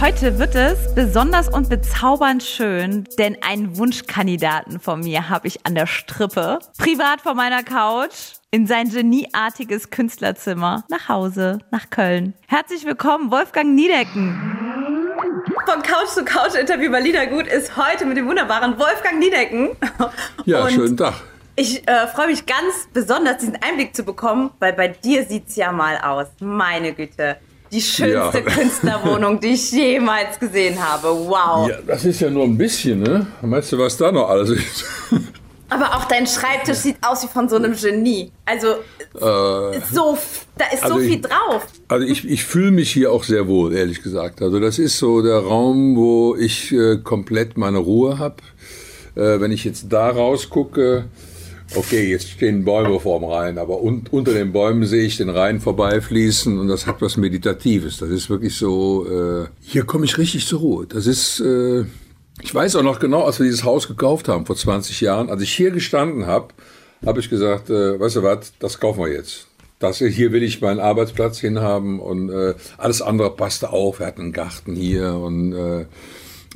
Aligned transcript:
Heute 0.00 0.38
wird 0.38 0.54
es 0.54 0.94
besonders 0.94 1.50
und 1.50 1.68
bezaubernd 1.68 2.42
schön, 2.42 3.04
denn 3.18 3.36
einen 3.42 3.76
Wunschkandidaten 3.76 4.80
von 4.80 5.00
mir 5.00 5.28
habe 5.28 5.46
ich 5.46 5.66
an 5.66 5.74
der 5.74 5.86
Strippe. 5.86 6.58
Privat 6.78 7.20
vor 7.20 7.34
meiner 7.34 7.62
Couch, 7.62 8.14
in 8.50 8.66
sein 8.66 8.88
genieartiges 8.88 9.90
Künstlerzimmer, 9.90 10.84
nach 10.88 11.10
Hause, 11.10 11.58
nach 11.70 11.90
Köln. 11.90 12.32
Herzlich 12.46 12.86
willkommen, 12.86 13.30
Wolfgang 13.30 13.74
Niedecken. 13.74 14.40
Von 15.66 15.82
Couch 15.82 16.08
zu 16.08 16.24
Couch 16.24 16.54
Interview 16.54 16.90
bei 16.90 17.00
Liedergut 17.00 17.46
ist 17.46 17.76
heute 17.76 18.06
mit 18.06 18.16
dem 18.16 18.26
wunderbaren 18.26 18.78
Wolfgang 18.78 19.18
Niedecken. 19.18 19.76
Ja, 20.46 20.64
Und 20.64 20.72
schönen 20.72 20.96
Tag. 20.96 21.12
Ich 21.56 21.86
äh, 21.86 22.06
freue 22.06 22.28
mich 22.28 22.46
ganz 22.46 22.88
besonders, 22.94 23.36
diesen 23.36 23.58
Einblick 23.62 23.94
zu 23.94 24.02
bekommen, 24.02 24.50
weil 24.60 24.72
bei 24.72 24.88
dir 24.88 25.26
sieht's 25.26 25.56
ja 25.56 25.72
mal 25.72 25.98
aus. 25.98 26.28
Meine 26.40 26.94
Güte. 26.94 27.36
Die 27.72 27.80
schönste 27.80 28.10
Ja. 28.12 28.30
Künstlerwohnung, 28.44 29.38
die 29.40 29.48
ich 29.48 29.70
jemals 29.70 30.38
gesehen 30.38 30.76
habe. 30.82 31.08
Wow. 31.08 31.68
Ja, 31.68 31.78
das 31.86 32.04
ist 32.04 32.20
ja 32.20 32.30
nur 32.30 32.44
ein 32.44 32.58
bisschen, 32.58 33.00
ne? 33.02 33.26
Meinst 33.42 33.72
du, 33.72 33.78
was 33.78 33.96
da 33.96 34.10
noch 34.10 34.28
alles 34.28 34.50
ist? 34.50 34.84
Aber 35.68 35.94
auch 35.94 36.04
dein 36.06 36.26
Schreibtisch 36.26 36.78
sieht 36.78 36.96
aus 37.00 37.22
wie 37.22 37.28
von 37.28 37.48
so 37.48 37.54
einem 37.56 37.76
Genie. 37.76 38.32
Also 38.44 38.76
so, 39.12 40.18
da 40.58 40.64
ist 40.72 40.80
so 40.80 40.94
also 40.94 40.98
viel 40.98 41.14
ich- 41.14 41.20
drauf. 41.20 41.64
Also 41.86 42.06
ich, 42.06 42.28
ich 42.28 42.44
fühle 42.44 42.72
mich 42.72 42.90
hier 42.90 43.12
auch 43.12 43.22
sehr 43.22 43.46
wohl, 43.46 43.72
ehrlich 43.72 44.02
gesagt. 44.02 44.42
Also 44.42 44.58
das 44.58 44.78
ist 44.80 44.98
so 44.98 45.22
der 45.22 45.38
Raum, 45.38 45.96
wo 45.96 46.34
ich 46.34 46.72
äh, 46.72 46.96
komplett 46.98 47.56
meine 47.56 47.78
Ruhe 47.78 48.18
habe. 48.18 48.36
Äh, 49.14 49.40
wenn 49.40 49.52
ich 49.52 49.64
jetzt 49.64 49.86
da 49.92 50.10
rausgucke, 50.10 51.04
okay, 51.74 52.10
jetzt 52.10 52.28
stehen 52.28 52.64
Bäume 52.64 52.98
vorm 53.00 53.24
Rhein, 53.24 53.58
aber 53.58 53.82
un 53.82 54.04
unter 54.10 54.32
den 54.32 54.52
Bäumen 54.52 54.86
sehe 54.86 55.04
ich 55.04 55.16
den 55.16 55.28
Rhein 55.28 55.60
vorbeifließen 55.60 56.58
und 56.58 56.68
das 56.68 56.86
hat 56.86 57.00
was 57.00 57.16
Meditatives. 57.16 57.98
Das 57.98 58.10
ist 58.10 58.30
wirklich 58.30 58.56
so, 58.56 59.06
äh, 59.06 59.46
hier 59.60 59.84
komme 59.84 60.04
ich 60.04 60.18
richtig 60.18 60.46
zur 60.46 60.60
Ruhe. 60.60 60.86
Das 60.86 61.06
ist, 61.06 61.40
äh, 61.40 61.84
ich 62.42 62.54
weiß 62.54 62.76
auch 62.76 62.82
noch 62.82 62.98
genau, 62.98 63.24
als 63.24 63.38
wir 63.38 63.44
dieses 63.44 63.64
Haus 63.64 63.88
gekauft 63.88 64.28
haben 64.28 64.46
vor 64.46 64.56
20 64.56 65.00
Jahren, 65.00 65.30
als 65.30 65.42
ich 65.42 65.52
hier 65.52 65.70
gestanden 65.70 66.26
habe, 66.26 66.48
habe 67.04 67.20
ich 67.20 67.30
gesagt, 67.30 67.70
äh, 67.70 67.98
weißt 67.98 68.16
du 68.16 68.22
was, 68.22 68.52
das 68.58 68.80
kaufen 68.80 69.00
wir 69.00 69.12
jetzt. 69.12 69.46
Das 69.78 69.96
hier 69.96 70.32
will 70.32 70.42
ich 70.42 70.60
meinen 70.60 70.78
Arbeitsplatz 70.78 71.38
hinhaben 71.38 72.00
und 72.00 72.28
äh, 72.28 72.54
alles 72.76 73.00
andere 73.00 73.34
passte 73.34 73.72
auch. 73.72 73.98
Wir 73.98 74.06
hatten 74.06 74.20
einen 74.20 74.32
Garten 74.32 74.76
hier 74.76 75.14
und 75.14 75.54
äh, 75.54 75.86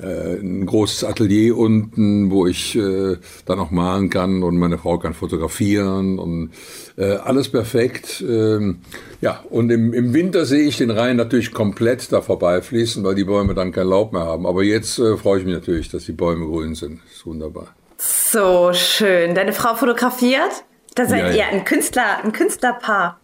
äh, 0.00 0.34
ein 0.40 0.66
großes 0.66 1.04
Atelier 1.04 1.56
unten, 1.56 2.30
wo 2.30 2.46
ich 2.46 2.76
äh, 2.76 3.16
dann 3.46 3.58
auch 3.60 3.70
malen 3.70 4.10
kann 4.10 4.42
und 4.42 4.56
meine 4.58 4.78
Frau 4.78 4.98
kann 4.98 5.14
fotografieren 5.14 6.18
und 6.18 6.50
äh, 6.96 7.12
alles 7.16 7.48
perfekt. 7.48 8.22
Ähm, 8.26 8.78
ja, 9.20 9.42
und 9.50 9.70
im, 9.70 9.92
im 9.92 10.12
Winter 10.12 10.46
sehe 10.46 10.64
ich 10.66 10.76
den 10.78 10.90
Rhein 10.90 11.16
natürlich 11.16 11.52
komplett 11.52 12.10
da 12.12 12.20
vorbeifließen, 12.22 13.04
weil 13.04 13.14
die 13.14 13.24
Bäume 13.24 13.54
dann 13.54 13.72
kein 13.72 13.86
Laub 13.86 14.12
mehr 14.12 14.24
haben. 14.24 14.46
Aber 14.46 14.62
jetzt 14.64 14.98
äh, 14.98 15.16
freue 15.16 15.40
ich 15.40 15.44
mich 15.44 15.54
natürlich, 15.54 15.88
dass 15.90 16.04
die 16.04 16.12
Bäume 16.12 16.46
grün 16.46 16.74
sind. 16.74 17.00
Das 17.04 17.16
ist 17.18 17.26
wunderbar. 17.26 17.68
So 17.96 18.72
schön. 18.72 19.34
Deine 19.34 19.52
Frau 19.52 19.74
fotografiert? 19.74 20.64
Da 20.94 21.06
seid 21.06 21.20
Ja, 21.22 21.30
ihr 21.30 21.36
ja. 21.36 21.46
ein 21.48 21.64
Künstler, 21.64 22.22
ein 22.22 22.32
Künstlerpaar. 22.32 23.18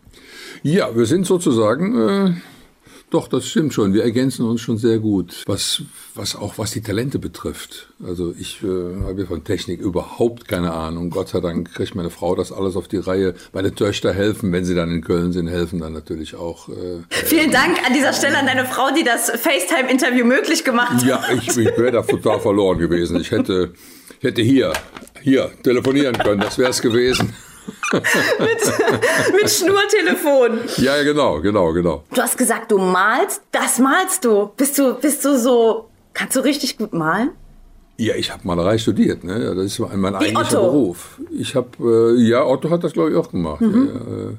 Ja, 0.62 0.94
wir 0.94 1.06
sind 1.06 1.24
sozusagen, 1.26 1.96
äh, 1.98 2.32
doch, 3.11 3.27
das 3.27 3.48
stimmt 3.48 3.75
schon. 3.75 3.92
Wir 3.92 4.05
ergänzen 4.05 4.47
uns 4.47 4.61
schon 4.61 4.78
sehr 4.78 5.00
gut, 5.00 5.42
was, 5.47 5.83
was 6.15 6.37
auch 6.37 6.59
was 6.59 6.71
die 6.71 6.81
Talente 6.81 7.19
betrifft. 7.19 7.88
Also 8.06 8.32
ich 8.38 8.62
äh, 8.62 8.66
habe 9.04 9.26
von 9.26 9.43
Technik 9.43 9.81
überhaupt 9.81 10.47
keine 10.47 10.72
Ahnung. 10.72 11.10
Gott 11.10 11.28
sei 11.28 11.41
Dank 11.41 11.75
kriegt 11.75 11.97
meine 11.97 12.10
Frau 12.10 12.37
das 12.37 12.53
alles 12.53 12.76
auf 12.76 12.87
die 12.87 12.98
Reihe. 12.98 13.34
Meine 13.53 13.75
Töchter 13.75 14.12
helfen, 14.12 14.53
wenn 14.53 14.65
sie 14.65 14.76
dann 14.76 14.93
in 14.93 15.03
Köln 15.03 15.32
sind, 15.32 15.48
helfen 15.48 15.81
dann 15.81 15.93
natürlich 15.93 16.37
auch. 16.37 16.69
Äh, 16.69 17.03
Vielen 17.10 17.50
Dank 17.50 17.84
an 17.84 17.94
dieser 17.94 18.12
Stelle 18.12 18.38
an 18.38 18.47
deine 18.47 18.65
Frau, 18.65 18.91
die 18.97 19.03
das 19.03 19.28
FaceTime-Interview 19.28 20.25
möglich 20.25 20.62
gemacht 20.62 20.92
hat. 20.92 21.03
ja, 21.04 21.22
ich, 21.34 21.48
ich 21.48 21.56
wäre 21.56 21.91
da 21.91 22.03
total 22.03 22.38
verloren 22.38 22.78
gewesen. 22.78 23.21
Ich 23.21 23.32
hätte, 23.32 23.72
ich 24.21 24.25
hätte 24.25 24.42
hier, 24.42 24.72
hier 25.21 25.50
telefonieren 25.65 26.16
können. 26.16 26.41
Das 26.41 26.59
wäre 26.59 26.71
es 26.71 26.81
gewesen. 26.81 27.34
Mit 29.33 29.51
Schnurtelefon. 29.51 30.61
Ja, 30.77 31.03
genau, 31.03 31.41
genau, 31.41 31.73
genau. 31.73 32.05
Du 32.15 32.23
hast 32.23 32.39
gesagt, 32.39 32.71
du 32.71 32.78
malst. 32.78 33.43
Das 33.53 33.78
malst 33.78 34.25
du. 34.25 34.51
Bist 34.56 34.78
du, 34.78 34.95
bist 34.95 35.25
du 35.25 35.39
so, 35.39 35.89
kannst 36.15 36.37
du 36.37 36.41
richtig 36.41 36.78
gut 36.78 36.93
malen? 36.93 37.31
Ja, 37.97 38.15
ich 38.15 38.31
habe 38.33 38.47
Malerei 38.47 38.78
studiert, 38.78 39.25
ne? 39.25 39.55
Das 39.55 39.65
ist 39.67 39.78
mein, 39.78 40.01
mein 40.01 40.15
eigentlicher 40.15 40.62
Otto. 40.62 40.71
Beruf. 40.71 41.21
Ich 41.31 41.55
habe, 41.55 42.17
äh, 42.17 42.23
ja, 42.23 42.47
Otto 42.47 42.71
hat 42.71 42.83
das 42.83 42.95
glaube 42.95 43.11
ich 43.11 43.17
auch 43.17 43.31
gemacht. 43.31 43.61
Mhm. 43.61 43.89
Ja, 43.89 43.93
ja, 43.93 44.31
äh, 44.31 44.34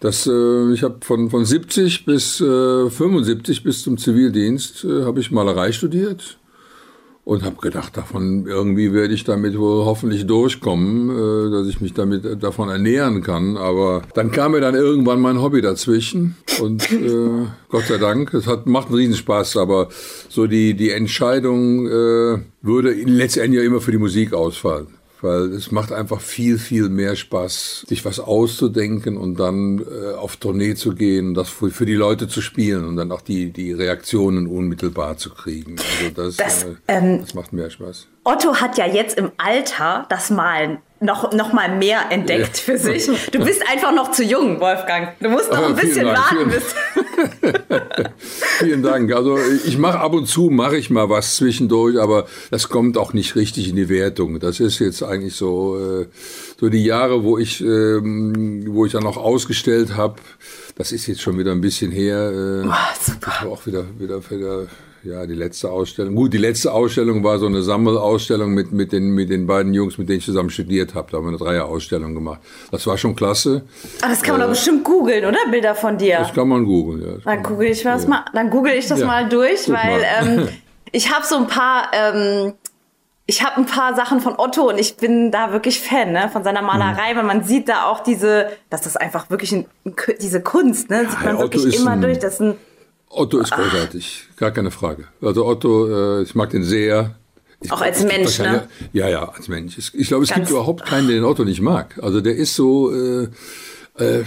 das, 0.00 0.26
äh, 0.26 0.72
ich 0.72 0.82
habe 0.82 0.96
von, 1.02 1.28
von 1.28 1.44
70 1.44 2.06
bis 2.06 2.40
äh, 2.40 2.88
75 2.88 3.62
bis 3.62 3.82
zum 3.82 3.98
Zivildienst 3.98 4.84
äh, 4.84 5.04
habe 5.04 5.20
ich 5.20 5.30
Malerei 5.30 5.72
studiert 5.72 6.38
und 7.28 7.42
habe 7.42 7.56
gedacht, 7.56 7.94
davon 7.94 8.46
irgendwie 8.46 8.94
werde 8.94 9.12
ich 9.12 9.22
damit 9.22 9.58
wohl 9.58 9.84
hoffentlich 9.84 10.26
durchkommen, 10.26 11.10
äh, 11.10 11.50
dass 11.50 11.66
ich 11.66 11.78
mich 11.78 11.92
damit 11.92 12.24
äh, 12.24 12.38
davon 12.38 12.70
ernähren 12.70 13.22
kann. 13.22 13.58
Aber 13.58 14.00
dann 14.14 14.30
kam 14.30 14.52
mir 14.52 14.62
dann 14.62 14.74
irgendwann 14.74 15.20
mein 15.20 15.42
Hobby 15.42 15.60
dazwischen 15.60 16.38
und 16.58 16.90
äh, 16.90 17.46
Gott 17.68 17.84
sei 17.84 17.98
Dank, 17.98 18.32
es 18.32 18.46
hat 18.46 18.64
macht 18.64 18.86
einen 18.86 18.96
Riesenspaß. 18.96 19.58
Aber 19.58 19.90
so 20.30 20.46
die 20.46 20.72
die 20.72 20.90
Entscheidung 20.90 21.86
äh, 21.86 22.38
würde 22.62 22.92
letztendlich 22.92 23.60
ja 23.60 23.66
immer 23.66 23.82
für 23.82 23.92
die 23.92 23.98
Musik 23.98 24.32
ausfallen. 24.32 24.86
Weil 25.20 25.52
es 25.52 25.70
macht 25.70 25.92
einfach 25.92 26.20
viel, 26.20 26.58
viel 26.58 26.88
mehr 26.88 27.16
Spaß, 27.16 27.86
sich 27.88 28.04
was 28.04 28.20
auszudenken 28.20 29.16
und 29.16 29.38
dann 29.38 29.80
äh, 29.80 30.14
auf 30.14 30.36
Tournee 30.36 30.74
zu 30.74 30.94
gehen, 30.94 31.34
das 31.34 31.48
für, 31.48 31.70
für 31.70 31.86
die 31.86 31.94
Leute 31.94 32.28
zu 32.28 32.40
spielen 32.40 32.84
und 32.84 32.96
dann 32.96 33.10
auch 33.10 33.22
die, 33.22 33.50
die 33.50 33.72
Reaktionen 33.72 34.46
unmittelbar 34.46 35.16
zu 35.16 35.30
kriegen. 35.30 35.76
Also 35.78 36.14
das, 36.14 36.36
Das, 36.36 36.64
äh, 36.64 36.74
ähm, 36.88 37.20
das 37.20 37.34
macht 37.34 37.52
mehr 37.52 37.70
Spaß. 37.70 38.08
Otto 38.24 38.56
hat 38.56 38.76
ja 38.78 38.86
jetzt 38.86 39.16
im 39.18 39.32
Alter 39.38 40.06
das 40.10 40.30
Malen 40.30 40.78
noch, 41.00 41.32
noch 41.32 41.52
mal 41.52 41.76
mehr 41.76 42.10
entdeckt 42.10 42.58
für 42.58 42.76
sich. 42.76 43.06
Du 43.30 43.38
bist 43.44 43.62
einfach 43.70 43.92
noch 43.94 44.10
zu 44.10 44.24
jung, 44.24 44.60
Wolfgang. 44.60 45.10
Du 45.20 45.28
musst 45.28 45.50
noch 45.50 45.58
Ah, 45.62 45.66
ein 45.66 45.76
bisschen 45.76 46.04
Dank, 46.06 46.18
warten. 46.18 46.50
vielen- 46.50 47.54
Vielen 48.58 48.82
Dank. 48.82 49.12
Also 49.14 49.38
ich 49.64 49.78
mache 49.78 50.00
ab 50.00 50.12
und 50.12 50.26
zu, 50.26 50.50
mache 50.50 50.76
ich 50.76 50.90
mal 50.90 51.08
was 51.08 51.36
zwischendurch, 51.36 51.98
aber 52.00 52.26
das 52.50 52.68
kommt 52.68 52.98
auch 52.98 53.12
nicht 53.12 53.36
richtig 53.36 53.68
in 53.68 53.76
die 53.76 53.88
Wertung. 53.88 54.40
Das 54.40 54.58
ist 54.60 54.80
jetzt 54.80 55.02
eigentlich 55.02 55.34
so, 55.36 55.78
äh, 56.02 56.06
so 56.60 56.68
die 56.68 56.84
Jahre, 56.84 57.22
wo 57.22 57.38
ich, 57.38 57.60
ähm, 57.60 58.64
wo 58.68 58.84
ich 58.84 58.92
dann 58.92 59.06
auch 59.06 59.16
ausgestellt 59.16 59.96
habe. 59.96 60.16
Das 60.76 60.90
ist 60.92 61.06
jetzt 61.06 61.20
schon 61.20 61.38
wieder 61.38 61.52
ein 61.52 61.60
bisschen 61.60 61.92
her. 61.92 62.64
Ah, 62.68 62.88
super. 63.00 63.32
Das 63.38 63.44
war 63.44 63.52
auch 63.52 63.66
wieder, 63.66 63.84
wieder, 63.98 64.20
wieder, 64.30 64.66
ja, 65.04 65.26
die 65.26 65.34
letzte 65.34 65.70
Ausstellung. 65.70 66.14
Gut, 66.14 66.32
die 66.32 66.38
letzte 66.38 66.72
Ausstellung 66.72 67.22
war 67.24 67.38
so 67.38 67.46
eine 67.46 67.62
Sammelausstellung 67.62 68.52
mit, 68.52 68.72
mit, 68.72 68.92
den, 68.92 69.10
mit 69.10 69.30
den 69.30 69.46
beiden 69.46 69.72
Jungs, 69.74 69.96
mit 69.98 70.08
denen 70.08 70.18
ich 70.18 70.24
zusammen 70.24 70.50
studiert 70.50 70.94
habe. 70.94 71.10
Da 71.10 71.18
haben 71.18 71.24
wir 71.24 71.28
eine 71.28 71.38
Dreierausstellung 71.38 72.14
gemacht. 72.14 72.40
Das 72.70 72.86
war 72.86 72.98
schon 72.98 73.14
klasse. 73.16 73.62
Ah, 74.02 74.08
das 74.08 74.22
kann 74.22 74.32
man 74.32 74.42
doch 74.42 74.48
bestimmt 74.50 74.84
googeln, 74.84 75.24
oder? 75.24 75.38
Bilder 75.50 75.74
von 75.74 75.96
dir. 75.98 76.18
Das 76.18 76.32
kann 76.34 76.48
man 76.48 76.64
googeln, 76.64 77.02
ja. 77.02 77.16
Dann 77.24 77.42
google 77.42 77.68
ich 77.68 77.84
was 77.84 78.06
mal, 78.06 78.24
dann 78.34 78.50
google 78.50 78.72
ich 78.74 78.86
das 78.86 79.00
Ja, 79.00 79.06
mal 79.06 79.28
durch, 79.28 79.68
weil 79.68 79.74
mal. 79.74 80.04
ähm, 80.38 80.48
ich 80.92 81.12
habe 81.14 81.24
so 81.24 81.36
ein 81.36 81.46
paar, 81.46 81.90
ähm, 81.92 82.54
ich 83.30 83.44
habe 83.44 83.58
ein 83.58 83.66
paar 83.66 83.94
Sachen 83.94 84.20
von 84.20 84.34
Otto 84.38 84.70
und 84.70 84.78
ich 84.78 84.96
bin 84.96 85.30
da 85.30 85.52
wirklich 85.52 85.80
Fan 85.80 86.12
ne, 86.12 86.30
von 86.32 86.42
seiner 86.44 86.62
Mhm. 86.62 86.66
Malerei, 86.68 87.14
weil 87.14 87.24
man 87.24 87.44
sieht 87.44 87.68
da 87.68 87.84
auch 87.84 88.00
diese, 88.00 88.48
dass 88.70 88.80
das 88.80 88.96
einfach 88.96 89.28
wirklich 89.30 89.52
ein, 89.52 89.66
diese 90.20 90.40
Kunst, 90.42 90.88
ne, 90.90 91.06
sieht 91.10 91.22
man 91.24 91.36
Otto 91.36 91.52
wirklich 91.62 91.78
immer 91.78 91.90
ein- 91.90 92.00
durch. 92.00 92.18
Das 92.18 92.34
ist 92.34 92.40
ein, 92.40 92.54
Otto 93.10 93.38
ist 93.38 93.50
großartig, 93.52 94.24
gar 94.36 94.50
keine 94.50 94.70
Frage. 94.70 95.04
Also 95.22 95.46
Otto, 95.46 95.88
äh, 96.18 96.22
ich 96.22 96.34
mag 96.34 96.50
den 96.50 96.62
sehr. 96.64 97.14
Ich 97.60 97.72
Auch 97.72 97.78
glaub, 97.78 97.88
als 97.88 98.04
Mensch, 98.04 98.38
ne? 98.38 98.68
Ja, 98.92 99.08
ja, 99.08 99.28
als 99.30 99.48
Mensch. 99.48 99.76
Ich 99.78 100.08
glaube, 100.08 100.22
es 100.24 100.30
Ganz- 100.30 100.40
gibt 100.40 100.50
überhaupt 100.50 100.84
keinen, 100.86 101.08
den 101.08 101.24
Otto 101.24 101.44
nicht 101.44 101.60
mag. 101.60 101.98
Also 102.02 102.20
der 102.20 102.36
ist 102.36 102.54
so, 102.54 102.92
äh, 102.94 103.28
äh, 103.98 104.22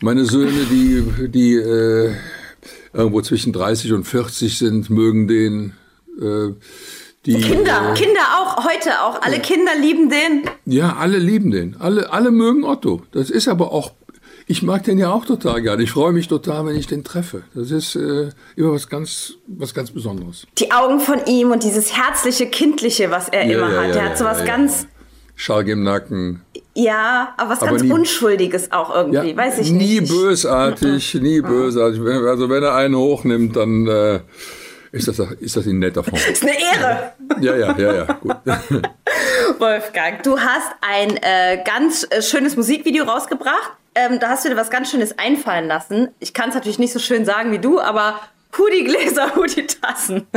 meine 0.00 0.24
Söhne, 0.24 0.64
die, 0.70 1.28
die 1.28 1.54
äh, 1.54 2.12
irgendwo 2.92 3.20
zwischen 3.22 3.52
30 3.52 3.92
und 3.92 4.04
40 4.04 4.58
sind, 4.58 4.90
mögen 4.90 5.28
den. 5.28 5.74
Äh, 6.20 6.54
die, 7.26 7.40
Kinder, 7.40 7.90
äh, 7.92 7.94
Kinder 7.94 8.20
auch, 8.38 8.64
heute 8.64 8.90
auch. 9.02 9.22
Alle 9.22 9.38
Kinder 9.40 9.72
lieben 9.80 10.10
den. 10.10 10.42
Ja, 10.66 10.96
alle 10.96 11.18
lieben 11.18 11.50
den. 11.52 11.76
Alle, 11.78 12.12
alle 12.12 12.30
mögen 12.30 12.64
Otto. 12.64 13.02
Das 13.12 13.30
ist 13.30 13.48
aber 13.48 13.72
auch, 13.72 13.92
ich 14.46 14.62
mag 14.62 14.84
den 14.84 14.98
ja 14.98 15.10
auch 15.12 15.24
total 15.24 15.62
gerne. 15.62 15.82
Ich 15.82 15.92
freue 15.92 16.12
mich 16.12 16.28
total, 16.28 16.66
wenn 16.66 16.76
ich 16.76 16.86
den 16.86 17.02
treffe. 17.04 17.42
Das 17.54 17.70
ist 17.70 17.96
äh, 17.96 18.28
immer 18.56 18.72
was 18.72 18.88
ganz, 18.88 19.34
was 19.46 19.72
ganz 19.74 19.90
Besonderes. 19.90 20.46
Die 20.58 20.70
Augen 20.72 21.00
von 21.00 21.24
ihm 21.26 21.50
und 21.50 21.62
dieses 21.62 21.96
herzliche, 21.96 22.46
kindliche, 22.46 23.10
was 23.10 23.28
er 23.28 23.44
Ja, 23.46 23.58
immer 23.58 23.72
ja, 23.72 23.80
hat. 23.82 23.88
ja, 23.90 23.96
ja, 23.96 24.02
hat 24.10 24.18
so 24.18 24.24
was 24.24 24.40
ja, 24.40 24.44
ja. 24.46 24.56
ganz 24.56 24.86
Schalk 25.36 25.66
im 25.68 25.82
Nacken. 25.82 26.42
Ja, 26.74 27.34
aber 27.36 27.50
was 27.50 27.62
Aber 27.62 27.70
ganz 27.72 27.82
nie- 27.82 27.90
Unschuldiges 27.92 28.70
auch 28.72 28.94
irgendwie, 28.94 29.36
weiß 29.36 29.58
ich 29.60 29.70
nie 29.72 30.00
nicht. 30.00 30.12
bösartig, 30.12 31.14
nie 31.14 31.40
bösartig. 31.40 32.00
Also 32.00 32.48
wenn 32.48 32.62
er 32.62 32.74
einen 32.74 32.96
hochnimmt, 32.96 33.56
dann 33.56 33.86
äh, 33.86 34.20
ist, 34.92 35.08
das, 35.08 35.18
ist 35.40 35.56
das 35.56 35.66
in 35.66 35.78
netter 35.78 36.04
Form. 36.04 36.18
ist 36.32 36.42
eine 36.42 36.52
Ehre. 36.52 37.12
Ja, 37.40 37.56
ja, 37.56 37.76
ja, 37.78 37.94
ja. 37.94 38.04
Gut. 38.14 38.36
Wolfgang, 39.58 40.22
du 40.22 40.38
hast 40.38 40.68
ein 40.80 41.16
äh, 41.16 41.62
ganz 41.64 42.06
äh, 42.10 42.22
schönes 42.22 42.56
Musikvideo 42.56 43.04
rausgebracht. 43.04 43.72
Ähm, 43.94 44.18
da 44.20 44.28
hast 44.30 44.44
du 44.44 44.48
dir 44.48 44.56
was 44.56 44.70
ganz 44.70 44.90
Schönes 44.90 45.18
einfallen 45.18 45.66
lassen. 45.68 46.08
Ich 46.18 46.34
kann 46.34 46.48
es 46.48 46.54
natürlich 46.54 46.78
nicht 46.78 46.92
so 46.92 46.98
schön 46.98 47.24
sagen 47.24 47.52
wie 47.52 47.58
du, 47.58 47.80
aber 47.80 48.20
Hoodie-Gläser, 48.56 49.34
Hoodie-Tassen. 49.36 50.26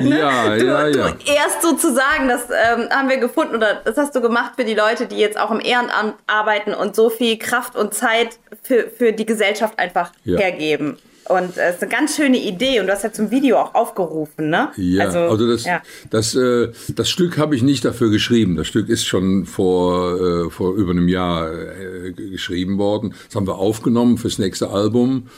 Ja, 0.00 0.56
Du, 0.56 0.64
ja, 0.66 0.86
ja. 0.88 1.08
du 1.10 1.14
erst 1.32 1.62
sozusagen, 1.62 2.28
das 2.28 2.48
ähm, 2.50 2.88
haben 2.90 3.08
wir 3.08 3.16
gefunden 3.16 3.54
oder 3.56 3.76
das 3.84 3.96
hast 3.96 4.14
du 4.14 4.20
gemacht 4.20 4.52
für 4.56 4.64
die 4.64 4.74
Leute, 4.74 5.06
die 5.06 5.16
jetzt 5.16 5.38
auch 5.38 5.50
im 5.50 5.60
Ehrenamt 5.60 6.14
arbeiten 6.26 6.74
und 6.74 6.94
so 6.94 7.08
viel 7.08 7.38
Kraft 7.38 7.76
und 7.76 7.94
Zeit 7.94 8.38
für, 8.62 8.88
für 8.90 9.12
die 9.12 9.24
Gesellschaft 9.24 9.78
einfach 9.78 10.12
Ja. 10.24 10.38
hergeben. 10.38 10.98
Und 11.28 11.56
es 11.56 11.76
ist 11.76 11.82
eine 11.82 11.90
ganz 11.90 12.16
schöne 12.16 12.38
Idee 12.38 12.80
und 12.80 12.86
du 12.86 12.92
hast 12.92 13.02
ja 13.04 13.12
zum 13.12 13.30
Video 13.30 13.58
auch 13.58 13.74
aufgerufen, 13.74 14.50
ne? 14.50 14.70
Ja, 14.76 15.06
also, 15.06 15.46
das, 15.46 15.64
ja. 15.64 15.82
das, 16.10 16.34
äh, 16.34 16.72
das 16.94 17.08
Stück 17.08 17.38
habe 17.38 17.56
ich 17.56 17.62
nicht 17.62 17.84
dafür 17.84 18.10
geschrieben. 18.10 18.56
Das 18.56 18.66
Stück 18.66 18.88
ist 18.88 19.04
schon 19.04 19.46
vor, 19.46 20.46
äh, 20.46 20.50
vor 20.50 20.74
über 20.74 20.92
einem 20.92 21.08
Jahr 21.08 21.52
äh, 21.52 22.12
geschrieben 22.12 22.78
worden. 22.78 23.14
Das 23.26 23.36
haben 23.36 23.46
wir 23.46 23.56
aufgenommen 23.56 24.18
fürs 24.18 24.38
nächste 24.38 24.70
Album. 24.70 25.28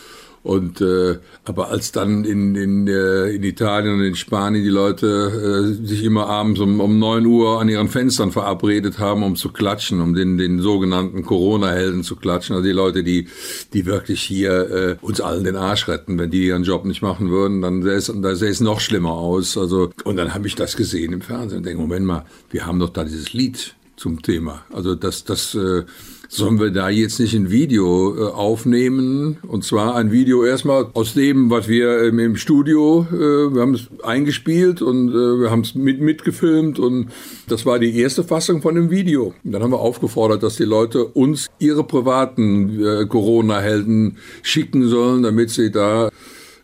Und 0.43 0.81
äh, 0.81 1.19
aber 1.44 1.69
als 1.69 1.93
dann 1.93 2.25
in, 2.25 2.55
in, 2.55 2.87
äh, 2.87 3.31
in 3.31 3.43
Italien 3.43 3.94
und 3.94 4.05
in 4.05 4.14
Spanien 4.14 4.62
die 4.62 4.70
Leute 4.70 5.06
äh, 5.06 5.87
sich 5.87 6.05
immer 6.05 6.26
abends 6.26 6.61
um, 6.61 6.81
um 6.81 6.99
9 6.99 7.26
Uhr 7.26 7.61
an 7.61 7.69
ihren 7.69 7.88
Fenstern 7.88 8.31
verabredet 8.31 8.99
haben, 8.99 9.23
um 9.23 9.37
zu 9.37 9.50
klatschen, 9.50 10.00
um 10.00 10.14
den, 10.14 10.38
den 10.38 10.61
sogenannten 10.61 11.23
Corona-Helden 11.25 12.05
zu 12.05 12.17
klatschen, 12.17 12.55
also 12.55 12.67
die 12.67 12.73
Leute, 12.73 13.02
die, 13.02 13.29
die 13.73 13.87
wirklich 13.87 14.23
hier 14.23 14.70
äh, 14.70 14.96
uns 15.00 15.20
allen 15.20 15.44
den 15.44 15.56
Arsch 15.56 15.88
retten, 15.88 16.19
wenn 16.19 16.31
die 16.31 16.46
ihren 16.46 16.62
Job 16.62 16.84
nicht 16.84 17.02
machen 17.02 17.31
würden, 17.31 17.61
dann 17.61 17.82
sähe 17.82 17.96
es, 17.96 18.12
da 18.14 18.34
sähe 18.34 18.50
es 18.50 18.61
noch 18.61 18.81
schlimmer 18.81 19.12
aus. 19.12 19.58
Also 19.58 19.91
und 20.05 20.17
dann 20.17 20.34
habe 20.34 20.46
ich 20.46 20.55
das 20.55 20.76
gesehen 20.76 21.12
im 21.12 21.20
Fernsehen 21.20 21.58
und 21.58 21.67
denke, 21.67 21.81
Moment 21.81 22.06
mal, 22.06 22.25
wir 22.50 22.64
haben 22.64 22.79
doch 22.79 22.91
da 22.91 23.05
dieses 23.05 23.32
Lied 23.32 23.75
zum 23.96 24.23
Thema. 24.23 24.62
Also 24.73 24.94
das, 24.94 25.25
das 25.25 25.55
äh, 25.55 25.84
sollen 26.28 26.60
wir 26.60 26.70
da 26.70 26.90
jetzt 26.90 27.19
nicht 27.19 27.34
ein 27.34 27.50
Video 27.50 28.14
äh, 28.16 28.30
aufnehmen? 28.30 29.38
Und 29.48 29.64
zwar 29.64 29.96
ein 29.96 30.12
Video 30.12 30.44
erstmal 30.44 30.86
aus 30.92 31.14
dem, 31.14 31.50
was 31.50 31.69
wir 31.69 32.02
ähm, 32.04 32.19
im 32.19 32.36
Studio, 32.36 33.06
äh, 33.10 33.54
wir 33.54 33.62
haben 33.62 33.75
es 33.75 33.88
eingespielt 34.02 34.82
und 34.82 35.08
äh, 35.10 35.40
wir 35.40 35.50
haben 35.50 35.62
es 35.62 35.75
mit, 35.75 36.00
mitgefilmt 36.00 36.78
und 36.78 37.08
das 37.48 37.64
war 37.64 37.78
die 37.78 37.98
erste 37.98 38.25
Fassung 38.25 38.60
von 38.60 38.75
dem 38.75 38.90
Video. 38.90 39.34
Und 39.42 39.52
dann 39.52 39.62
haben 39.62 39.72
wir 39.72 39.80
aufgefordert, 39.80 40.42
dass 40.42 40.56
die 40.56 40.64
Leute 40.64 41.04
uns 41.04 41.48
ihre 41.58 41.82
privaten 41.82 42.84
äh, 42.84 43.06
Corona-Helden 43.06 44.19
schicken 44.42 44.86
sollen, 44.86 45.22
damit 45.22 45.50
sie 45.50 45.72
da 45.72 46.10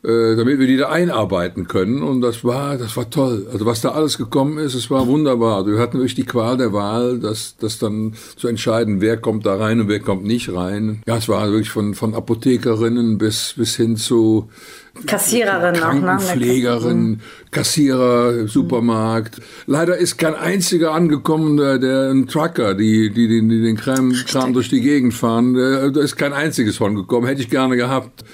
äh, 0.04 0.36
damit 0.36 0.58
wir 0.58 0.66
die 0.66 0.76
da 0.76 0.90
einarbeiten 0.90 1.66
können. 1.66 2.02
Und 2.02 2.20
das 2.20 2.44
war, 2.44 2.76
das 2.76 2.96
war 2.96 3.08
toll. 3.08 3.46
Also 3.50 3.64
was 3.64 3.80
da 3.80 3.90
alles 3.90 4.18
gekommen 4.18 4.58
ist, 4.58 4.74
es 4.74 4.90
war 4.90 5.06
wunderbar. 5.06 5.58
Also 5.58 5.72
wir 5.72 5.78
hatten 5.78 5.94
wirklich 5.94 6.14
die 6.14 6.26
Qual 6.26 6.58
der 6.58 6.74
Wahl, 6.74 7.18
das, 7.18 7.56
das 7.58 7.78
dann 7.78 8.14
zu 8.36 8.48
entscheiden, 8.48 9.00
wer 9.00 9.16
kommt 9.16 9.46
da 9.46 9.56
rein 9.56 9.80
und 9.80 9.88
wer 9.88 10.00
kommt 10.00 10.24
nicht 10.24 10.52
rein. 10.52 11.02
Ja, 11.06 11.16
es 11.16 11.28
war 11.28 11.50
wirklich 11.50 11.70
von, 11.70 11.94
von 11.94 12.14
Apothekerinnen 12.14 13.16
bis, 13.16 13.54
bis 13.56 13.76
hin 13.76 13.96
zu 13.96 14.50
Kassiererin 15.06 15.82
auch, 15.82 15.94
ne? 15.94 16.00
Krankenpflegerin, 16.00 17.20
Kassierer, 17.50 18.38
im 18.40 18.48
Supermarkt. 18.48 19.40
Leider 19.66 19.96
ist 19.96 20.18
kein 20.18 20.34
einziger 20.34 20.92
angekommen, 20.92 21.56
der, 21.56 21.78
der 21.78 22.10
ein 22.10 22.26
Trucker, 22.26 22.74
die, 22.74 23.10
die, 23.10 23.26
die, 23.26 23.40
die 23.40 23.62
den 23.62 23.76
Kram, 23.76 24.12
Kram 24.26 24.52
durch 24.52 24.68
die 24.68 24.80
Gegend 24.80 25.14
fahren. 25.14 25.54
Der, 25.54 25.90
da 25.90 26.00
ist 26.00 26.16
kein 26.16 26.32
einziges 26.32 26.76
von 26.76 26.94
gekommen. 26.94 27.26
Hätte 27.26 27.40
ich 27.40 27.50
gerne 27.50 27.76
gehabt. 27.76 28.24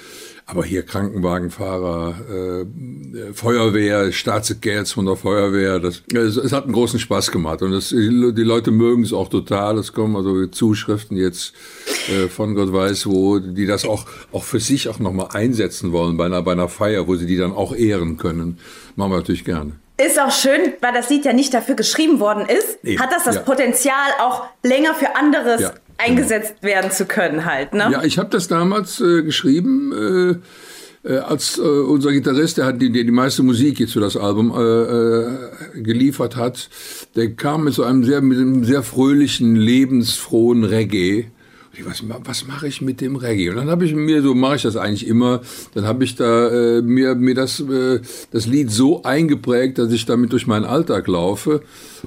Aber 0.51 0.65
hier 0.65 0.83
Krankenwagenfahrer, 0.83 2.15
äh, 2.29 3.33
Feuerwehr, 3.33 4.11
Staatssekretär 4.11 4.85
von 4.87 5.07
der 5.07 5.17
Feuerwehr, 5.17 5.79
das, 5.79 6.03
es, 6.13 6.37
es 6.37 6.53
hat 6.53 6.65
einen 6.65 6.73
großen 6.73 6.99
Spaß 6.99 7.31
gemacht 7.31 7.63
und 7.63 7.73
das, 7.73 7.91
die, 7.91 8.33
die 8.35 8.43
Leute 8.43 8.71
mögen 8.71 9.03
es 9.03 9.13
auch 9.13 9.29
total. 9.29 9.79
Es 9.79 9.93
kommen 9.93 10.17
also 10.17 10.47
Zuschriften 10.47 11.17
jetzt 11.17 11.55
äh, 12.09 12.29
von 12.29 12.55
Gott 12.55 12.73
weiß 12.73 13.07
wo, 13.07 13.39
die 13.39 13.67
das 13.67 13.85
auch 13.85 14.07
auch 14.33 14.45
für 14.45 14.61
sich 14.61 14.89
auch 14.89 14.99
nochmal 14.99 15.29
einsetzen 15.33 15.93
wollen 15.93 16.17
bei 16.17 16.27
einer 16.27 16.43
bei 16.43 16.53
einer 16.53 16.69
Feier, 16.69 17.07
wo 17.07 17.17
sie 17.17 17.27
die 17.27 17.37
dann 17.37 17.53
auch 17.53 17.75
ehren 17.75 18.17
können. 18.17 18.59
Machen 18.97 19.13
wir 19.13 19.19
natürlich 19.19 19.45
gerne. 19.45 19.73
Ist 19.97 20.19
auch 20.19 20.33
schön, 20.33 20.73
weil 20.81 20.95
das 20.95 21.11
Lied 21.11 21.27
ja 21.27 21.35
nicht 21.35 21.53
dafür 21.53 21.75
geschrieben 21.75 22.21
worden 22.21 22.47
ist, 22.47 22.83
Eben, 22.83 23.01
hat 23.01 23.13
das 23.13 23.25
das 23.25 23.35
ja. 23.37 23.43
Potenzial 23.43 24.11
auch 24.19 24.45
länger 24.63 24.95
für 24.95 25.15
anderes 25.15 25.61
Ja, 25.61 25.75
eingesetzt 26.05 26.63
werden 26.63 26.91
zu 26.91 27.07
können 27.07 27.45
halt, 27.45 27.75
ne? 27.75 27.89
Ja, 27.93 28.03
ich 28.03 28.19
habe 28.19 28.31
das 28.31 28.49
damals 28.49 29.01
äh, 29.01 29.23
geschrieben, 29.23 29.93
äh, 29.93 31.09
äh, 31.09 31.19
als 31.19 31.59
äh, 31.59 31.63
unser 31.63 32.13
Gitarrist, 32.13 32.59
der 32.59 32.67
hat 32.67 32.83
die, 32.83 32.93
der 32.93 33.05
die 33.05 33.11
meiste 33.11 33.43
Musik 33.43 33.81
jetzt 33.81 33.95
für 33.95 34.01
das 34.01 34.17
Album 34.17 34.53
äh, 34.55 34.61
äh, 34.61 35.83
geliefert 35.83 36.37
hat, 36.37 36.69
der 37.17 37.35
kam 37.35 37.65
mit 37.65 37.75
so 37.75 37.85
einem 37.85 38.05
sehr, 38.05 38.21
mit 38.21 38.39
einem 38.39 38.65
sehr 38.65 38.83
fröhlichen, 38.83 39.57
lebensfrohen 39.57 40.65
Reggae. 40.65 41.27
Was, 41.85 42.03
was 42.25 42.47
mache 42.47 42.69
ich 42.69 42.81
mit 42.81 43.01
dem 43.01 43.17
Reggae? 43.17 43.51
Und 43.51 43.57
dann 43.57 43.71
habe 43.71 43.85
ich 43.85 43.95
mir, 43.95 44.23
so 44.23 44.35
mache 44.35 44.57
ich 44.57 44.63
das 44.63 44.77
eigentlich 44.77 45.07
immer, 45.07 45.41
dann 45.75 45.85
habe 45.85 46.05
ich 46.05 46.17
da 46.17 46.49
äh, 46.49 46.83
mir, 46.83 47.15
mir 47.15 47.35
das, 47.35 47.61
äh, 47.61 48.01
das 48.31 48.47
Lied 48.47 48.71
so 48.71 49.03
eingeprägt, 49.03 49.79
dass 49.79 49.93
ich 49.93 50.07
damit 50.07 50.33
durch 50.33 50.47
meinen 50.47 50.65
Alltag 50.65 51.07
laufe 51.07 51.63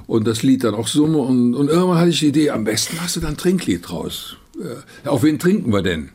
und 0.06 0.26
das 0.26 0.42
Lied 0.42 0.64
dann 0.64 0.74
auch 0.74 0.88
summe. 0.88 1.18
Und, 1.18 1.54
und 1.54 1.68
irgendwann 1.68 1.98
hatte 1.98 2.10
ich 2.10 2.20
die 2.20 2.28
Idee, 2.28 2.50
am 2.50 2.64
besten 2.64 2.96
machst 2.96 3.16
du 3.16 3.20
dann 3.20 3.34
ein 3.34 3.36
Trinklied 3.36 3.88
draus. 3.88 4.36
Äh, 4.58 5.08
auf 5.08 5.22
wen 5.22 5.38
trinken 5.38 5.72
wir 5.72 5.82
denn? 5.82 6.10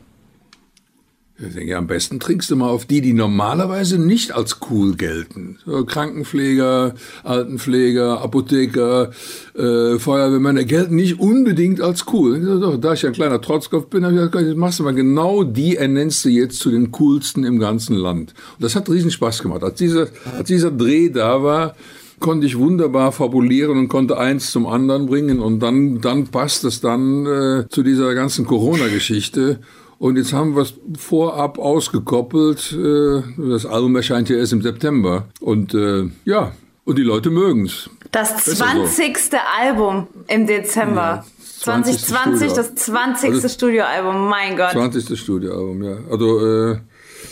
Ich 1.42 1.54
denke, 1.54 1.76
am 1.76 1.86
besten 1.86 2.20
trinkst 2.20 2.50
du 2.50 2.56
mal 2.56 2.68
auf 2.68 2.84
die, 2.84 3.00
die 3.00 3.14
normalerweise 3.14 3.98
nicht 3.98 4.32
als 4.32 4.58
cool 4.70 4.94
gelten. 4.94 5.58
So, 5.64 5.86
Krankenpfleger, 5.86 6.94
Altenpfleger, 7.24 8.20
Apotheker, 8.20 9.10
äh, 9.54 9.98
Feuerwehrmänner 9.98 10.64
gelten 10.64 10.96
nicht 10.96 11.18
unbedingt 11.18 11.80
als 11.80 12.04
cool. 12.12 12.42
Sag, 12.42 12.60
doch, 12.60 12.76
Da 12.76 12.92
ich 12.92 13.06
ein 13.06 13.14
kleiner 13.14 13.40
Trotzkopf 13.40 13.86
bin, 13.86 14.04
habe 14.04 14.14
ich 14.14 14.20
gesagt, 14.20 14.46
jetzt 14.46 14.56
machst 14.56 14.80
du 14.80 14.82
mal 14.82 14.94
genau 14.94 15.42
die, 15.42 15.76
ernennst 15.76 16.26
du 16.26 16.28
jetzt 16.28 16.58
zu 16.58 16.70
den 16.70 16.90
coolsten 16.90 17.44
im 17.44 17.58
ganzen 17.58 17.96
Land. 17.96 18.34
Und 18.56 18.62
das 18.62 18.76
hat 18.76 18.90
riesen 18.90 19.10
Spaß 19.10 19.42
gemacht. 19.42 19.62
Als 19.62 19.78
dieser, 19.78 20.08
als 20.36 20.48
dieser 20.48 20.70
Dreh 20.70 21.08
da 21.08 21.42
war, 21.42 21.74
konnte 22.18 22.46
ich 22.46 22.58
wunderbar 22.58 23.12
fabulieren 23.12 23.78
und 23.78 23.88
konnte 23.88 24.18
eins 24.18 24.50
zum 24.52 24.66
anderen 24.66 25.06
bringen 25.06 25.40
und 25.40 25.60
dann, 25.60 26.02
dann 26.02 26.26
passt 26.26 26.64
es 26.64 26.82
dann 26.82 27.24
äh, 27.24 27.68
zu 27.70 27.82
dieser 27.82 28.14
ganzen 28.14 28.44
Corona-Geschichte. 28.44 29.60
Und 30.00 30.16
jetzt 30.16 30.32
haben 30.32 30.56
wir 30.56 30.62
es 30.62 30.72
vorab 30.98 31.58
ausgekoppelt. 31.58 32.72
Äh, 32.72 33.22
das 33.50 33.66
Album 33.66 33.94
erscheint 33.96 34.30
ja 34.30 34.36
erst 34.36 34.54
im 34.54 34.62
September. 34.62 35.26
Und 35.40 35.74
äh, 35.74 36.08
ja, 36.24 36.52
und 36.84 36.96
die 36.96 37.02
Leute 37.02 37.28
mögen's. 37.28 37.90
Das 38.10 38.32
Besser 38.32 38.52
so. 38.52 38.64
20. 38.64 39.14
Album 39.60 40.06
im 40.26 40.46
Dezember. 40.46 41.22
Ja, 41.22 41.24
20. 41.60 41.98
2020, 41.98 42.52
das 42.54 42.74
20. 42.76 43.30
Also- 43.30 43.48
Studioalbum, 43.50 44.26
mein 44.30 44.56
Gott. 44.56 44.70
20. 44.70 45.20
Studioalbum, 45.20 45.82
ja. 45.82 45.98
Also 46.10 46.46
äh, 46.46 46.78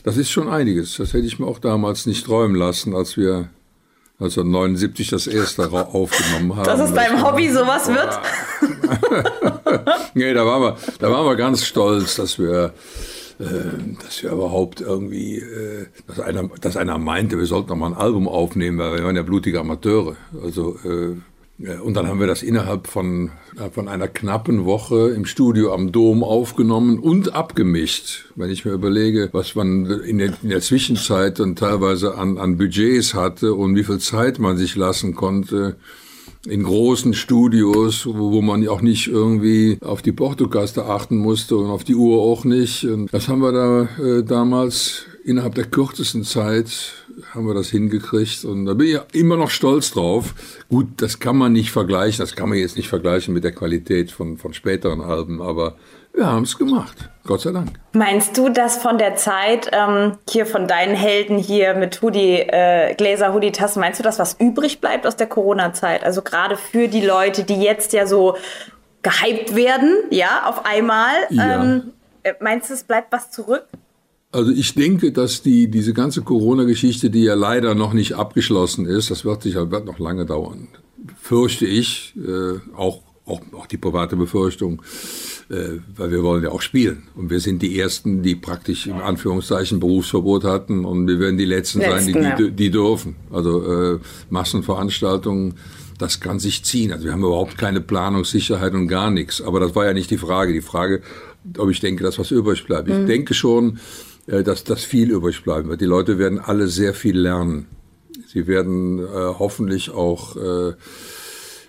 das 0.05 0.19
ist 0.19 0.31
schon 0.31 0.51
einiges. 0.51 0.99
Das 0.99 1.15
hätte 1.15 1.27
ich 1.27 1.39
mir 1.39 1.47
auch 1.47 1.61
damals 1.61 2.05
nicht 2.05 2.27
träumen 2.27 2.55
lassen, 2.55 2.95
als 2.95 3.17
wir 3.17 3.49
1979 4.21 5.09
das 5.09 5.27
erste 5.27 5.73
aufgenommen 5.73 6.55
haben. 6.55 6.65
Dass 6.67 6.81
es 6.81 6.93
deinem 6.93 7.25
Hobby 7.25 7.49
sowas 7.49 7.89
wird? 7.89 8.21
nee, 10.15 10.33
da 10.33 10.47
waren 10.47 10.63
wir, 10.63 10.77
da 10.99 11.11
waren 11.11 11.27
wir 11.27 11.37
ganz 11.37 11.65
stolz, 11.65 12.17
dass 12.17 12.39
wir, 12.39 12.73
äh, 13.39 13.45
dass 14.03 14.23
wir 14.23 14.33
überhaupt 14.33 14.81
irgendwie, 14.81 15.39
äh, 15.39 15.87
dass 16.07 16.21
einer, 16.21 16.49
dass 16.61 16.77
einer 16.77 16.99
meinte, 16.99 17.39
wir 17.39 17.47
sollten 17.47 17.71
noch 17.71 17.77
mal 17.77 17.89
ein 17.89 17.95
Album 17.95 18.29
aufnehmen, 18.29 18.79
weil 18.79 18.99
wir 18.99 19.05
waren 19.05 19.17
ja 19.17 19.23
blutige 19.23 19.61
Amateure. 19.61 20.17
Also 20.43 20.77
äh, 20.85 21.17
ja, 21.61 21.81
und 21.81 21.95
dann 21.95 22.07
haben 22.07 22.21
wir 22.21 22.29
das 22.29 22.45
innerhalb 22.45 22.87
von, 22.87 23.33
äh, 23.57 23.69
von 23.71 23.89
einer 23.89 24.07
knappen 24.07 24.65
Woche 24.65 25.09
im 25.09 25.25
Studio 25.25 25.75
am 25.75 25.91
Dom 25.91 26.23
aufgenommen 26.23 27.01
und 27.01 27.35
abgemischt. 27.35 28.27
Wenn 28.37 28.51
ich 28.51 28.65
mir 28.65 28.71
überlege, 28.71 29.29
was 29.33 29.57
man 29.57 29.87
in 29.87 30.19
der, 30.19 30.35
in 30.41 30.51
der 30.51 30.61
Zwischenzeit 30.61 31.41
dann 31.41 31.57
teilweise 31.57 32.15
an, 32.15 32.39
an 32.39 32.59
Budgets 32.59 33.13
hatte 33.15 33.55
und 33.55 33.75
wie 33.75 33.83
viel 33.83 33.99
Zeit 33.99 34.39
man 34.39 34.57
sich 34.57 34.77
lassen 34.77 35.17
konnte, 35.17 35.75
in 36.47 36.63
großen 36.63 37.15
Studios, 37.15 38.07
wo 38.07 38.33
wo 38.33 38.43
man 38.43 38.67
auch 38.69 38.81
nicht 38.81 39.09
irgendwie 39.09 39.79
auf 39.81 40.03
die 40.03 40.13
Portokaste 40.13 40.85
achten 40.85 41.17
musste 41.17 41.57
und 41.57 41.71
auf 41.71 41.85
die 41.85 41.95
Uhr 41.95 42.23
auch 42.23 42.45
nicht. 42.45 42.85
Und 42.85 43.13
das 43.13 43.29
haben 43.29 43.41
wir 43.41 43.53
da 43.53 43.89
äh, 44.03 44.23
damals 44.23 45.07
innerhalb 45.25 45.55
der 45.55 45.67
kürzesten 45.67 46.25
Zeit 46.25 46.95
haben 47.35 47.47
wir 47.47 47.55
das 47.55 47.69
hingekriegt 47.69 48.45
und 48.45 48.65
da 48.67 48.75
bin 48.75 48.87
ich 48.89 49.21
immer 49.21 49.37
noch 49.37 49.51
stolz 49.51 49.91
drauf. 49.91 50.35
Gut, 50.69 50.87
das 50.97 51.19
kann 51.19 51.37
man 51.37 51.53
nicht 51.53 51.71
vergleichen, 51.71 52.19
das 52.19 52.37
kann 52.37 52.49
man 52.49 52.59
jetzt 52.59 52.77
nicht 52.77 52.89
vergleichen 52.89 53.35
mit 53.35 53.45
der 53.45 53.53
Qualität 53.53 54.11
von, 54.11 54.37
von 54.37 54.55
späteren 54.55 55.01
Alben, 55.01 55.43
aber 55.43 55.77
wir 56.19 56.27
haben 56.27 56.43
es 56.43 56.59
gemacht. 56.59 57.09
Gott 57.25 57.43
sei 57.43 57.53
Dank. 57.53 57.71
Meinst 57.93 58.37
du, 58.37 58.49
dass 58.49 58.79
von 58.79 58.99
der 58.99 59.17
Zeit 59.17 59.71
ähm, 59.73 60.19
hier 60.29 60.47
von 60.47 60.67
deinen 60.67 60.95
Helden 60.95 61.39
hier 61.39 61.75
mit 61.75 62.01
Hoodie, 62.03 62.41
äh, 62.41 62.95
Gläser, 62.95 63.35
Hoodie-Tassen, 63.35 63.81
meinst 63.81 63.99
du, 64.01 64.03
dass 64.03 64.19
was 64.19 64.37
übrig 64.41 64.81
bleibt 64.81 65.07
aus 65.07 65.17
der 65.17 65.27
Corona-Zeit? 65.27 66.05
Also 66.05 66.23
gerade 66.23 66.57
für 66.57 66.89
die 66.89 67.05
Leute, 67.05 67.45
die 67.45 67.57
jetzt 67.63 67.93
ja 67.93 68.07
so 68.07 68.37
gehypt 69.03 69.55
werden, 69.55 69.95
ja, 70.11 70.49
auf 70.49 70.65
einmal. 70.65 71.13
Ja. 71.31 71.63
Ähm, 71.63 71.93
äh, 72.23 72.33
meinst 72.41 72.71
du, 72.71 72.75
es 72.75 72.85
bleibt 72.85 73.13
was 73.13 73.31
zurück? 73.31 73.65
Also 74.31 74.51
ich 74.51 74.75
denke, 74.75 75.13
dass 75.13 75.43
die, 75.43 75.69
diese 75.71 75.95
ganze 75.95 76.23
Corona-Geschichte, 76.23 77.09
die 77.11 77.25
ja 77.25 77.35
leider 77.35 77.75
noch 77.75 77.95
nicht 77.95 78.15
abgeschlossen 78.15 78.85
ist, 78.87 79.11
das 79.11 79.25
wird 79.25 79.43
sicher 79.43 79.71
wird 79.71 79.87
noch 79.87 79.99
lange 79.99 80.27
dauern, 80.27 80.69
fürchte 81.21 81.65
ich, 81.67 82.15
äh, 82.17 82.59
auch, 82.77 83.01
auch, 83.29 83.41
auch 83.53 83.67
die 83.67 83.77
private 83.77 84.17
Befürchtung, 84.17 84.83
äh, 85.51 85.79
weil 85.97 86.11
wir 86.11 86.23
wollen 86.23 86.43
ja 86.43 86.51
auch 86.51 86.63
spielen. 86.63 87.05
Und 87.15 87.31
wir 87.31 87.41
sind 87.41 87.63
die 87.63 87.79
Ersten, 87.79 88.23
die 88.23 88.35
praktisch 88.35 88.87
in 88.87 89.01
Anführungszeichen 89.01 89.81
Berufsverbot 89.81 90.45
hatten 90.45 90.85
und 90.85 91.07
wir 91.07 91.21
werden 91.21 91.39
die 91.39 91.45
Letzten, 91.45 91.81
sein, 91.81 92.07
die, 92.07 92.13
Letzten, 92.13 92.37
die, 92.37 92.51
die 92.53 92.71
dürfen. 92.71 93.17
Also 93.31 93.95
äh, 93.95 93.99
Massenveranstaltungen, 94.31 95.55
das 95.99 96.21
kann 96.21 96.39
sich 96.39 96.65
ziehen. 96.65 96.93
Also 96.93 97.05
wir 97.05 97.13
haben 97.13 97.25
überhaupt 97.25 97.59
keine 97.59 97.81
Planungssicherheit 97.81 98.73
und 98.75 98.89
gar 98.89 99.11
nichts. 99.11 99.43
Aber 99.43 99.61
das 99.61 99.75
war 99.75 99.85
ja 99.85 99.93
nicht 99.93 100.11
die 100.11 100.19
Frage. 100.19 100.53
Die 100.53 100.61
Frage, 100.61 101.03
ob 101.57 101.71
ich 101.71 101.81
denke, 101.81 102.05
dass 102.05 102.19
was 102.19 102.31
übrig 102.31 102.65
bleibt. 102.65 102.89
Ich 102.89 103.07
denke 103.07 103.35
schon, 103.35 103.79
äh, 104.27 104.43
dass 104.43 104.65
das 104.65 104.85
viel 104.85 105.11
übrig 105.11 105.43
bleiben 105.43 105.69
wird. 105.69 105.81
Die 105.81 105.87
Leute 105.87 106.19
werden 106.19 106.39
alle 106.39 106.69
sehr 106.69 106.95
viel 106.95 107.19
lernen. 107.19 107.67
Sie 108.27 108.47
werden 108.47 108.99
äh, 108.99 109.05
hoffentlich 109.39 109.91
auch, 109.91 110.37
äh, 110.37 110.75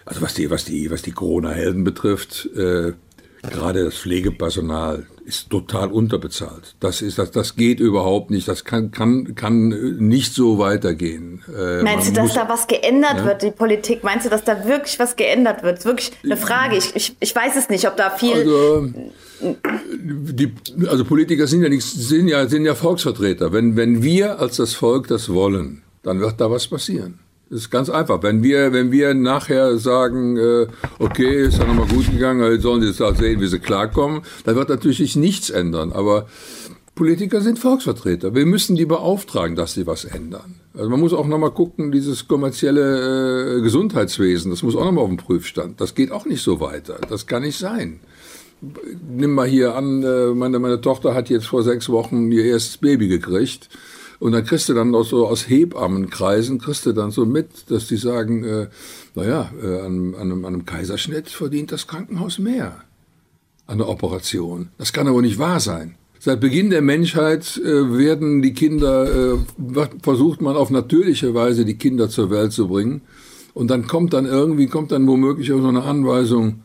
also 0.10 0.22
was 0.22 0.34
die, 0.34 0.50
was 0.50 0.66
die, 0.66 0.90
was 0.92 1.02
die 1.04 1.12
Corona-Helden 1.12 1.84
betrifft, 1.84 2.50
äh, 2.56 2.94
gerade 3.44 3.86
das 3.86 3.96
Pflegepersonal 3.96 5.06
ist 5.26 5.52
total 5.52 5.92
unterbezahlt. 5.92 6.76
Das 6.80 7.04
ist, 7.04 7.20
das, 7.20 7.30
das 7.30 7.56
geht 7.56 7.80
überhaupt 7.80 8.32
nicht. 8.32 8.48
Das 8.48 8.66
kann, 8.66 8.90
kann, 8.90 9.36
kann 9.36 9.70
nicht 10.00 10.34
so 10.34 10.58
weitergehen. 10.58 11.44
Äh, 11.56 11.84
Meinst 11.84 12.08
du, 12.10 12.14
dass 12.14 12.24
muss- 12.24 12.34
da 12.34 12.50
was 12.50 12.66
geändert 12.66 13.18
Ja. 13.20 13.26
wird, 13.26 13.44
die 13.44 13.52
Politik? 13.52 14.04
Meinst 14.04 14.26
du, 14.26 14.30
dass 14.32 14.44
da 14.44 14.66
wirklich 14.66 14.98
was 14.98 15.16
geändert 15.16 15.62
wird? 15.62 15.74
Das 15.78 15.80
ist 15.82 15.86
wirklich 15.86 16.12
eine 16.24 16.36
Frage. 16.38 16.78
Ich, 16.78 16.96
ich, 16.96 17.16
ich 17.20 17.36
weiß 17.36 17.56
es 17.56 17.70
nicht, 17.70 17.88
ob 17.88 17.96
da 17.96 18.10
viel. 18.10 18.34
Also, 18.34 18.88
die, 20.02 20.52
also 20.88 21.06
Politiker 21.06 21.46
sind 21.48 21.62
ja, 21.62 21.70
nicht, 21.70 21.84
sind, 21.86 22.28
ja, 22.28 22.48
sind 22.48 22.66
ja 22.66 22.74
Volksvertreter. 22.76 23.54
Wenn, 23.54 23.76
wenn 23.76 24.02
wir 24.02 24.40
als 24.40 24.58
das 24.58 24.74
Volk 24.74 25.08
das 25.08 25.30
wollen, 25.30 25.84
dann 26.02 26.20
wird 26.20 26.42
da 26.42 26.50
was 26.50 26.68
passieren. 26.68 27.20
Das 27.50 27.62
ist 27.62 27.72
ganz 27.72 27.90
einfach. 27.90 28.22
Wenn 28.22 28.44
wir, 28.44 28.74
wenn 28.74 28.92
wir 28.92 29.14
nachher 29.14 29.78
sagen, 29.78 30.38
äh, 30.38 30.68
okay, 31.00 31.46
ist 31.48 31.58
ja 31.58 31.66
nochmal 31.66 31.88
gut 31.88 32.12
gegangen, 32.12 32.52
jetzt 32.52 32.62
sollen 32.62 32.82
sie 32.82 32.88
jetzt 32.88 33.02
auch 33.02 33.16
sehen, 33.16 33.42
wie 33.42 33.48
sie 33.48 33.60
klarkommen, 33.60 34.22
dann 34.46 34.56
wird 34.56 34.70
natürlich 34.70 34.98
sich 34.98 35.16
nichts 35.16 35.50
ändern. 35.50 35.92
Aber 35.92 36.28
Politiker 36.94 37.42
sind 37.42 37.58
Volksvertreter. 37.58 38.36
Wir 38.36 38.46
müssen 38.46 38.76
die 38.76 38.86
beauftragen, 38.86 39.56
dass 39.56 39.74
sie 39.74 39.88
was 39.88 40.06
ändern. 40.06 40.56
Also 40.76 40.90
man 40.90 41.00
muss 41.00 41.14
auch 41.14 41.26
nochmal 41.26 41.52
gucken, 41.52 41.92
dieses 41.92 42.28
kommerzielle 42.28 43.58
äh, 43.58 43.62
Gesundheitswesen, 43.62 44.52
das 44.52 44.62
muss 44.62 44.76
auch 44.76 44.86
nochmal 44.86 45.06
auf 45.06 45.10
den 45.10 45.18
Prüfstand. 45.18 45.82
Das 45.82 45.96
geht 45.96 46.12
auch 46.12 46.26
nicht 46.26 46.44
so 46.44 46.60
weiter. 46.60 47.00
Das 47.10 47.26
kann 47.26 47.42
nicht 47.42 47.58
sein 47.58 48.00
nimm 49.10 49.34
mal 49.34 49.48
hier 49.48 49.76
an, 49.76 50.04
äh, 50.04 50.34
meine, 50.34 50.60
meine 50.60 50.82
Tochter 50.82 51.14
hat 51.14 51.30
jetzt 51.30 51.48
vor 51.48 51.64
sechs 51.64 51.90
Wochen 51.90 52.32
ihr 52.32 52.46
erstes 52.46 52.78
Baby 52.78 53.08
gekriegt. 53.08 53.70
Und 54.20 54.34
dann 54.34 54.44
kriegst 54.44 54.68
du 54.68 54.74
dann 54.74 54.94
auch 54.94 55.06
so 55.06 55.28
aus 55.28 55.48
Hebammenkreisen, 55.50 56.60
kriegst 56.60 56.86
du 56.86 56.92
dann 56.92 57.12
so 57.12 57.26
mit, 57.26 57.72
dass 57.72 57.88
die 57.88 57.96
sagen, 57.96 58.44
äh, 58.44 58.68
naja, 59.16 59.50
äh, 59.64 59.80
an, 59.80 60.14
an, 60.16 60.22
einem, 60.22 60.46
an 60.46 60.54
einem 60.54 60.66
Kaiserschnitt 60.66 61.30
verdient 61.30 61.72
das 61.72 61.88
Krankenhaus 61.88 62.38
mehr. 62.38 62.84
An 63.66 63.78
der 63.78 63.88
Operation. 63.88 64.70
Das 64.78 64.94
kann 64.94 65.08
aber 65.08 65.22
nicht 65.22 65.38
wahr 65.38 65.60
sein. 65.60 65.96
Seit 66.22 66.42
Beginn 66.42 66.70
der 66.70 66.82
Menschheit 66.82 67.56
äh, 67.64 67.98
werden 67.98 68.42
die 68.42 68.54
Kinder, 68.54 69.36
äh, 69.36 69.38
versucht 70.02 70.42
man 70.42 70.58
auf 70.58 70.70
natürliche 70.70 71.34
Weise 71.34 71.64
die 71.64 71.78
Kinder 71.78 72.10
zur 72.10 72.30
Welt 72.30 72.52
zu 72.52 72.68
bringen. 72.68 73.02
Und 73.54 73.72
dann 73.72 73.88
kommt 73.88 74.14
dann 74.14 74.26
irgendwie, 74.26 74.68
kommt 74.68 74.92
dann 74.92 75.08
womöglich 75.08 75.54
auch 75.54 75.62
so 75.62 75.70
eine 75.70 75.84
Anweisung, 75.84 76.64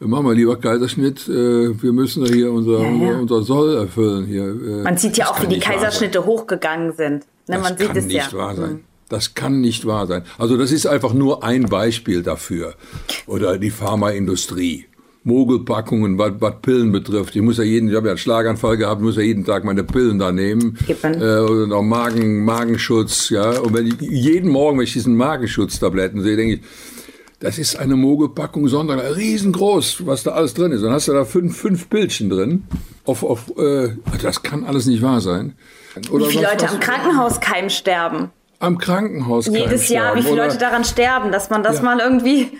Machen 0.00 0.26
wir 0.26 0.34
lieber 0.34 0.56
Kaiserschnitt, 0.56 1.28
äh, 1.28 1.82
wir 1.82 1.92
müssen 1.92 2.24
ja 2.26 2.32
hier 2.32 2.52
unser, 2.52 2.80
Ja, 2.82 2.90
ja. 3.12 3.18
unser, 3.18 3.42
Soll 3.42 3.76
erfüllen. 3.76 4.26
Hier. 4.26 4.44
äh, 4.44 4.82
Man 4.82 4.96
sieht 4.96 5.16
ja 5.16 5.26
das 5.26 5.34
auch, 5.36 5.42
wie 5.42 5.54
die. 5.54 5.60
Kaiserschnitte 5.60 6.24
hochgegangen 6.24 6.92
sind. 6.92 7.24
Ne, 7.48 7.56
Das 7.56 7.62
man 7.62 7.76
sieht 7.78 7.86
kann 7.88 7.96
es 7.96 8.04
nicht 8.06 8.32
ja. 8.32 8.38
wahr 8.38 8.54
sein. 8.56 8.72
Mhm. 8.72 8.80
Das 9.08 9.34
kann 9.34 9.60
nicht 9.60 9.86
wahr 9.86 10.06
sein. 10.06 10.22
Also 10.38 10.56
das 10.56 10.72
ist 10.72 10.86
einfach 10.86 11.12
nur 11.12 11.44
ein 11.44 11.64
Beispiel 11.68 12.22
dafür. 12.22 12.74
Oder 13.26 13.58
die 13.58 13.70
Pharmaindustrie. 13.70 14.86
Mogelpackungen, 15.24 16.18
was, 16.18 16.32
was 16.40 16.54
Pillen 16.62 16.90
betrifft. 16.90 17.36
Ich 17.36 17.42
muss 17.42 17.58
ja 17.58 17.62
jeden, 17.64 17.88
ich 17.90 17.94
habe 17.94 18.08
ja 18.08 18.12
einen 18.12 18.18
Schlaganfall 18.18 18.76
gehabt, 18.76 19.02
muss 19.02 19.14
ja 19.16 19.22
jeden 19.22 19.44
Tag 19.44 19.64
meine 19.64 19.84
Pillen 19.84 20.18
da 20.18 20.32
nehmen. 20.32 20.76
Kippen. 20.84 21.20
Äh, 21.22 21.38
und 21.40 21.72
auch 21.72 21.82
Magen, 21.82 22.44
Magenschutz, 22.44 23.28
ja. 23.30 23.60
Und 23.60 23.72
wenn 23.74 23.86
ich, 23.86 24.00
jeden 24.00 24.50
Morgen, 24.50 24.78
wenn 24.78 24.84
ich 24.84 24.92
diesen 24.94 25.14
Magenschutztabletten 25.16 26.22
sehe, 26.22 26.36
denke 26.36 26.54
ich, 26.54 26.60
das 27.42 27.58
ist 27.58 27.76
eine 27.76 27.96
Mogelpackung, 27.96 28.68
sondern 28.68 28.98
riesengroß, 29.00 30.06
was 30.06 30.22
da 30.22 30.30
alles 30.32 30.54
drin 30.54 30.72
ist. 30.72 30.82
Dann 30.82 30.92
hast 30.92 31.08
du 31.08 31.12
da 31.12 31.24
fünf, 31.24 31.56
fünf 31.56 31.88
Bildchen 31.88 32.30
drin. 32.30 32.64
Auf, 33.04 33.22
auf, 33.24 33.56
äh, 33.58 33.96
das 34.22 34.42
kann 34.42 34.64
alles 34.64 34.86
nicht 34.86 35.02
wahr 35.02 35.20
sein. 35.20 35.56
Oder 36.10 36.26
Wie 36.28 36.30
viele 36.30 36.44
Leute 36.44 36.64
was- 36.64 36.72
am 36.74 36.80
Krankenhauskeim 36.80 37.68
sterben. 37.68 38.30
am 38.60 38.78
Krankenhaus 38.78 39.46
Jedes 39.46 39.88
Jahr, 39.88 40.14
wie 40.14 40.22
viele 40.22 40.34
oder? 40.34 40.44
Leute 40.46 40.58
daran 40.58 40.84
sterben, 40.84 41.32
dass 41.32 41.50
man 41.50 41.62
das 41.62 41.78
Ja. 41.78 41.82
mal 41.82 41.98
irgendwie. 42.00 42.52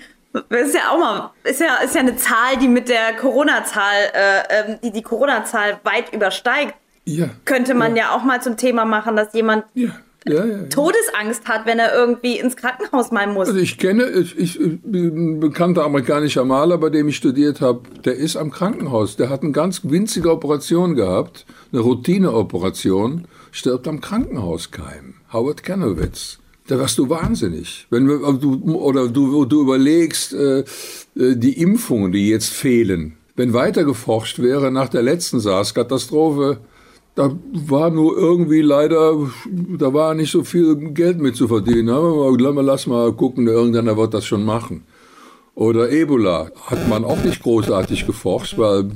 Das 0.48 0.68
ist 0.68 0.74
ja 0.74 0.90
auch 0.90 0.98
mal, 0.98 1.30
ist 1.44 1.60
ja, 1.60 1.76
ist 1.84 1.94
ja 1.94 2.00
eine 2.00 2.16
Zahl, 2.16 2.56
die 2.60 2.66
mit 2.66 2.88
der 2.88 3.12
Corona-Zahl, 3.20 4.10
äh, 4.14 4.70
ähm, 4.72 4.78
die 4.82 4.90
die 4.90 5.02
Corona-Zahl 5.02 5.78
weit 5.84 6.12
übersteigt. 6.12 6.74
Ja. 7.04 7.26
Könnte 7.44 7.74
man 7.74 7.94
ja. 7.96 8.14
auch 8.16 8.22
mal 8.24 8.40
zum 8.42 8.56
Thema 8.56 8.84
machen, 8.84 9.14
dass 9.14 9.32
jemand 9.34 9.64
Ja. 9.74 9.88
Ja, 9.88 9.94
ja, 10.26 10.44
ja. 10.44 10.62
Todesangst 10.64 11.46
hat, 11.46 11.66
wenn 11.66 11.78
er 11.78 11.94
irgendwie 11.94 12.38
ins 12.38 12.56
Krankenhaus 12.56 13.10
mal 13.10 13.26
muss. 13.26 13.48
Also 13.48 13.60
ich 13.60 13.78
kenne, 13.78 14.08
ich, 14.10 14.38
ich, 14.38 14.60
ein 14.60 15.40
bekannter 15.40 15.84
amerikanischer 15.84 16.44
Maler, 16.44 16.78
bei 16.78 16.90
dem 16.90 17.08
ich 17.08 17.16
studiert 17.16 17.60
habe, 17.60 17.82
der 18.04 18.14
ist 18.14 18.36
am 18.36 18.50
Krankenhaus. 18.50 19.16
Der 19.16 19.30
hat 19.30 19.42
eine 19.42 19.52
ganz 19.52 19.80
winzige 19.84 20.30
Operation 20.30 20.94
gehabt, 20.94 21.44
eine 21.72 21.80
Routineoperation, 21.80 23.26
stirbt 23.50 23.88
am 23.88 24.00
Krankenhauskeim. 24.00 25.14
Howard 25.32 25.62
Kanowitz. 25.62 26.38
Da 26.68 26.78
wirst 26.78 26.98
du 26.98 27.08
wahnsinnig. 27.10 27.86
Wenn 27.90 28.08
wir, 28.08 28.24
also 28.24 28.38
du, 28.38 28.76
oder 28.76 29.08
du, 29.08 29.44
du 29.44 29.62
überlegst, 29.62 30.32
äh, 30.32 30.60
äh, 30.60 30.64
die 31.14 31.60
Impfungen, 31.60 32.12
die 32.12 32.28
jetzt 32.28 32.50
fehlen. 32.50 33.16
Wenn 33.34 33.52
weiter 33.52 33.84
geforscht 33.84 34.38
wäre 34.38 34.70
nach 34.70 34.88
der 34.88 35.02
letzten 35.02 35.40
SARS-Katastrophe, 35.40 36.58
da 37.14 37.36
war 37.52 37.90
nur 37.90 38.16
irgendwie 38.16 38.62
leider, 38.62 39.16
da 39.78 39.92
war 39.92 40.14
nicht 40.14 40.30
so 40.30 40.44
viel 40.44 40.76
Geld 40.92 41.18
mit 41.20 41.36
zu 41.36 41.46
verdienen. 41.46 41.90
Aber 41.90 42.62
lass 42.62 42.86
mal 42.86 43.12
gucken, 43.12 43.46
irgendeiner 43.46 43.96
wird 43.96 44.14
das 44.14 44.24
schon 44.24 44.44
machen. 44.44 44.84
Oder 45.54 45.90
Ebola 45.90 46.50
hat 46.66 46.88
man 46.88 47.04
auch 47.04 47.22
nicht 47.22 47.42
großartig 47.42 48.06
geforscht, 48.06 48.56
weil 48.56 48.90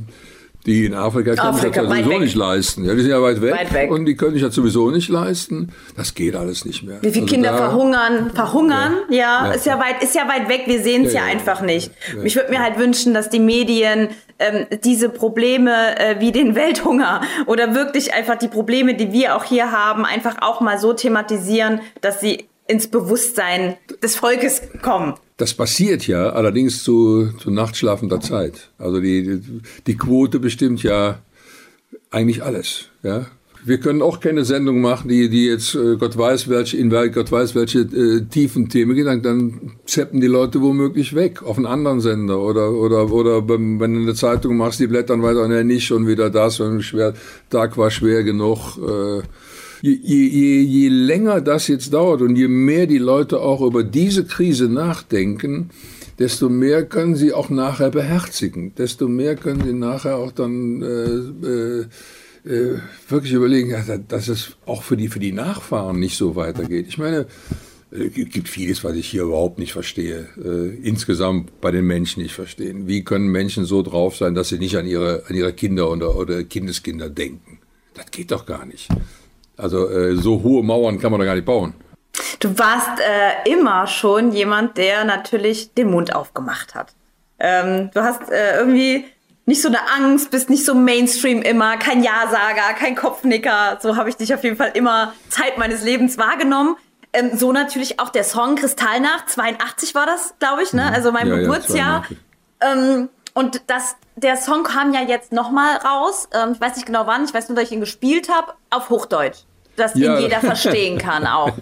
die 0.67 0.85
in 0.85 0.95
Afrika 0.95 1.35
können 1.35 1.55
sich 1.55 1.63
Afrika, 1.65 1.83
das 1.83 1.91
weit 1.91 2.05
sowieso 2.05 2.19
nicht 2.21 2.35
leisten. 2.35 2.85
Ja, 2.85 2.95
die 2.95 3.01
sind 3.01 3.11
ja 3.11 3.23
weit 3.23 3.41
weg, 3.41 3.55
Weit 3.55 3.73
weg. 3.73 3.91
und 3.91 4.05
die 4.05 4.17
können 4.17 4.33
sich 4.35 4.43
das 4.43 4.55
sowieso 4.55 4.91
nicht 4.91 5.09
leisten. 5.09 5.73
Das 5.97 6.15
geht 6.15 6.35
alles 6.37 6.65
nicht 6.65 6.83
mehr. 6.83 6.99
Wie 7.03 7.11
viele 7.11 7.23
Also 7.23 7.35
Kinder 7.35 7.57
verhungern, 7.57 8.31
verhungern, 8.35 8.97
ja, 9.09 9.47
Ja. 9.47 9.51
ist 9.53 9.65
ja 9.67 9.79
weit, 9.79 10.03
ist 10.03 10.15
ja 10.15 10.29
weit 10.29 10.49
weg. 10.49 10.63
Wir 10.67 10.83
sehen 10.83 11.05
es 11.07 11.13
ja, 11.13 11.21
Ja, 11.21 11.27
ja. 11.29 11.33
einfach 11.33 11.61
nicht. 11.63 11.91
Ja. 12.17 12.23
Ich 12.25 12.35
würde 12.37 12.51
mir 12.51 12.61
halt 12.63 12.79
wünschen, 12.79 13.15
dass 13.15 13.31
die 13.31 13.39
Medien 13.41 14.09
ähm, 14.39 14.67
diese 14.85 15.09
Probleme 15.09 15.99
äh, 15.99 16.21
wie 16.21 16.33
den 16.33 16.55
Welthunger 16.55 17.23
oder 17.47 17.75
wirklich 17.75 18.13
einfach 18.13 18.37
die 18.37 18.49
Probleme, 18.49 18.95
die 18.95 19.13
wir 19.13 19.37
auch 19.37 19.45
hier 19.45 19.73
haben, 19.73 20.05
einfach 20.05 20.37
auch 20.43 20.61
mal 20.61 20.79
so 20.79 20.93
thematisieren, 20.93 21.81
dass 22.01 22.21
sie 22.21 22.49
ins 22.67 22.89
Bewusstsein 22.89 23.77
des 24.03 24.17
Volkes 24.17 24.61
kommen. 24.83 25.15
Das 25.37 25.53
passiert 25.53 26.07
ja 26.07 26.31
allerdings 26.31 26.83
zu, 26.83 27.31
zu 27.39 27.51
nachtschlafender 27.51 28.21
Zeit. 28.21 28.71
Also 28.79 29.01
die, 29.01 29.41
die 29.87 29.97
Quote 29.97 30.39
bestimmt 30.39 30.83
ja 30.83 31.21
eigentlich 32.11 32.43
alles. 32.43 32.87
Ja? 33.03 33.27
Wir 33.67 33.79
können 33.79 34.01
auch 34.01 34.21
keine 34.21 34.45
Sendung 34.45 34.81
machen, 34.81 35.09
die, 35.09 35.29
die 35.29 35.47
jetzt 35.47 35.75
äh, 35.75 35.97
Gott 35.97 36.17
weiß 36.17 36.49
welche, 36.49 36.77
in 36.77 36.89
Gott 36.89 37.33
weiß 37.33 37.57
welche 37.57 37.81
äh, 37.81 38.25
tiefen 38.31 38.69
Themen 38.69 38.95
gehen, 38.95 39.07
dann, 39.07 39.23
dann 39.23 39.73
zappen 39.87 40.21
die 40.21 40.29
Leute 40.29 40.63
womöglich 40.63 41.17
weg 41.17 41.43
auf 41.43 41.57
einen 41.57 41.67
anderen 41.67 42.01
Sender 42.01 42.39
oder 42.41 42.71
oder 42.71 43.11
oder 43.11 43.49
wenn, 43.49 43.81
du 43.81 43.85
eine 43.85 44.15
Zeitung 44.15 44.57
machst, 44.57 44.79
die 44.79 44.87
blättern 44.87 45.23
weiter, 45.25 45.49
ne, 45.49 45.65
nicht 45.65 45.85
schon 45.85 46.07
wieder 46.07 46.31
das, 46.31 46.61
und 46.61 46.83
schwer, 46.83 47.15
Tag 47.51 47.77
war 47.77 47.91
schwer 47.91 48.23
genug. 48.23 48.79
Äh, 48.79 49.23
je, 49.83 49.99
je, 50.03 50.63
je, 50.63 50.89
länger 50.89 51.41
das 51.41 51.69
jetzt 51.69 51.93
dauert 51.93 52.23
und 52.23 52.37
je 52.37 52.49
mehr 52.49 52.87
die 52.87 52.99
Leute 52.99 53.41
auch 53.41 53.61
über 53.61 53.85
diese 53.85 54.25
Krise 54.25 54.69
nachdenken, 54.69 55.71
desto 56.19 56.49
mehr 56.49 56.85
können 56.85 57.17
sie 57.17 57.33
auch 57.33 57.51
nachher 57.51 57.91
beherzigen, 57.91 58.75
desto 58.75 59.09
mehr 59.09 59.37
können 59.37 59.63
sie 59.65 59.73
nachher 59.73 60.17
auch 60.17 60.33
dann 60.33 60.83
äh, 60.83 61.47
äh, 61.47 61.87
äh, 62.47 62.79
wirklich 63.09 63.33
überlegen, 63.33 63.75
dass 64.09 64.29
es 64.29 64.57
auch 64.67 64.83
für 64.83 64.97
die, 64.97 65.09
für 65.09 65.19
die 65.19 65.33
Nachfahren 65.33 65.99
nicht 65.99 66.17
so 66.17 66.37
weitergeht. 66.37 66.87
Ich 66.89 66.99
meine, 66.99 67.27
es 67.91 68.01
äh, 68.01 68.09
gibt 68.09 68.49
vieles, 68.49 68.85
was 68.85 68.97
ich 68.97 69.09
hier 69.09 69.23
überhaupt 69.23 69.59
nicht 69.59 69.73
verstehe. 69.73 70.29
Äh, 70.43 70.77
insgesamt 70.87 71.61
bei 71.61 71.71
den 71.71 71.87
Menschen 71.87 72.23
nicht 72.23 72.35
verstehen. 72.35 72.87
Wie 72.87 73.05
können 73.05 73.29
Menschen 73.29 73.65
so 73.65 73.83
drauf 73.83 74.17
sein, 74.17 74.35
dass 74.35 74.49
sie 74.49 74.59
nicht 74.59 74.77
an 74.77 74.87
ihre, 74.87 75.25
an 75.29 75.35
ihre 75.35 75.53
Kinder 75.53 75.91
oder, 75.91 76.17
oder 76.17 76.45
Kindeskinder 76.45 77.11
denken? 77.11 77.59
Das 77.95 78.11
geht 78.11 78.31
doch 78.31 78.47
gar 78.47 78.67
nicht. 78.67 78.89
Also 79.57 79.89
äh, 79.89 80.17
so 80.17 80.43
hohe 80.43 80.63
Mauern 80.63 80.99
kann 80.99 81.11
man 81.11 81.21
doch 81.21 81.27
gar 81.27 81.35
nicht 81.35 81.47
bauen. 81.47 81.75
Du 82.41 82.59
warst 82.59 83.01
äh, 83.01 83.51
immer 83.51 83.87
schon 83.87 84.33
jemand, 84.33 84.77
der 84.77 85.05
natürlich 85.05 85.75
den 85.75 85.91
Mund 85.91 86.15
aufgemacht 86.15 86.75
hat. 86.75 86.95
Ähm, 87.39 87.91
du 87.93 88.03
hast 88.03 88.31
äh, 88.31 88.59
irgendwie 88.59 89.05
nicht 89.47 89.63
so 89.63 89.69
eine 89.69 89.79
Angst, 89.97 90.31
bist 90.31 90.51
nicht 90.51 90.65
so 90.65 90.75
Mainstream 90.75 91.41
immer, 91.41 91.77
kein 91.77 92.03
Ja-Sager, 92.03 92.75
kein 92.79 92.97
Kopfnicker. 92.97 93.79
So 93.81 93.97
habe 93.97 94.09
ich 94.09 94.17
dich 94.17 94.35
auf 94.35 94.43
jeden 94.43 94.57
Fall 94.57 94.73
immer 94.75 95.15
Zeit 95.29 95.57
meines 95.57 95.85
Lebens 95.85 96.19
wahrgenommen. 96.19 96.77
Ähm, 97.13 97.31
so 97.35 97.53
natürlich 97.53 98.01
auch 98.01 98.09
der 98.09 98.25
Song 98.25 98.57
Kristallnacht, 98.57 99.31
82 99.31 99.95
war 99.95 100.07
das, 100.07 100.35
glaube 100.39 100.63
ich, 100.63 100.73
ne? 100.73 100.83
Mhm. 100.83 100.95
Also 100.95 101.13
mein 101.13 101.29
ja, 101.29 101.37
Geburtsjahr. 101.37 102.05
Ja, 102.61 102.73
ähm, 102.73 103.09
und 103.35 103.63
das, 103.69 103.97
der 104.17 104.37
Song 104.37 104.65
kam 104.65 104.93
ja 104.93 105.03
jetzt 105.03 105.33
nochmal 105.33 105.77
raus. 105.77 106.29
Ähm, 106.33 106.53
ich 106.55 106.61
weiß 106.61 106.77
nicht 106.77 106.87
genau 106.87 107.07
wann, 107.07 107.25
ich 107.25 107.35
weiß 107.35 107.49
nur, 107.49 107.57
dass 107.57 107.67
ich 107.67 107.73
ihn 107.73 107.81
gespielt 107.81 108.29
habe, 108.29 108.53
auf 108.71 108.91
Hochdeutsch. 108.91 109.41
Dass 109.77 109.95
ja. 109.95 110.17
ihn 110.17 110.23
jeder 110.23 110.41
verstehen 110.41 110.99
kann 111.07 111.27
auch. 111.27 111.53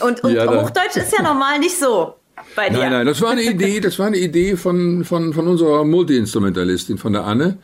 Und, 0.00 0.22
und 0.22 0.36
Hochdeutsch 0.38 0.96
ist 0.96 1.12
ja 1.12 1.22
normal 1.22 1.58
nicht 1.58 1.78
so 1.78 2.14
bei 2.54 2.68
dir. 2.68 2.78
Nein, 2.78 2.92
nein, 2.92 3.06
das 3.06 3.20
war 3.22 3.30
eine 3.30 3.42
Idee, 3.42 3.80
das 3.80 3.98
war 3.98 4.06
eine 4.06 4.18
Idee 4.18 4.56
von, 4.56 5.04
von, 5.04 5.32
von 5.32 5.48
unserer 5.48 5.84
Multiinstrumentalistin, 5.84 6.98
von 6.98 7.12
der 7.12 7.24
Anne. 7.24 7.58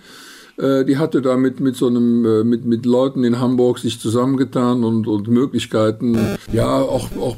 Äh, 0.58 0.84
die 0.84 0.98
hatte 0.98 1.22
da 1.22 1.36
mit, 1.36 1.60
mit 1.60 1.76
so 1.76 1.86
einem, 1.86 2.24
äh, 2.24 2.44
mit, 2.44 2.64
mit 2.64 2.84
Leuten 2.84 3.24
in 3.24 3.40
Hamburg 3.40 3.78
sich 3.78 4.00
zusammengetan 4.00 4.84
und, 4.84 5.06
und 5.06 5.28
Möglichkeiten, 5.28 6.18
ja, 6.52 6.76
auch, 6.76 7.08
auch 7.16 7.36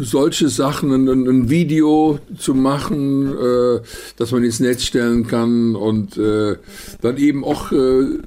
solche 0.00 0.48
Sachen, 0.48 0.92
ein, 0.92 1.08
ein 1.08 1.50
Video 1.50 2.18
zu 2.36 2.54
machen, 2.54 3.28
äh, 3.28 3.80
dass 4.16 4.32
man 4.32 4.44
ins 4.44 4.60
Netz 4.60 4.82
stellen 4.82 5.26
kann 5.26 5.76
und 5.76 6.16
äh, 6.16 6.56
dann 7.00 7.16
eben 7.18 7.44
auch 7.44 7.70
äh, 7.72 8.18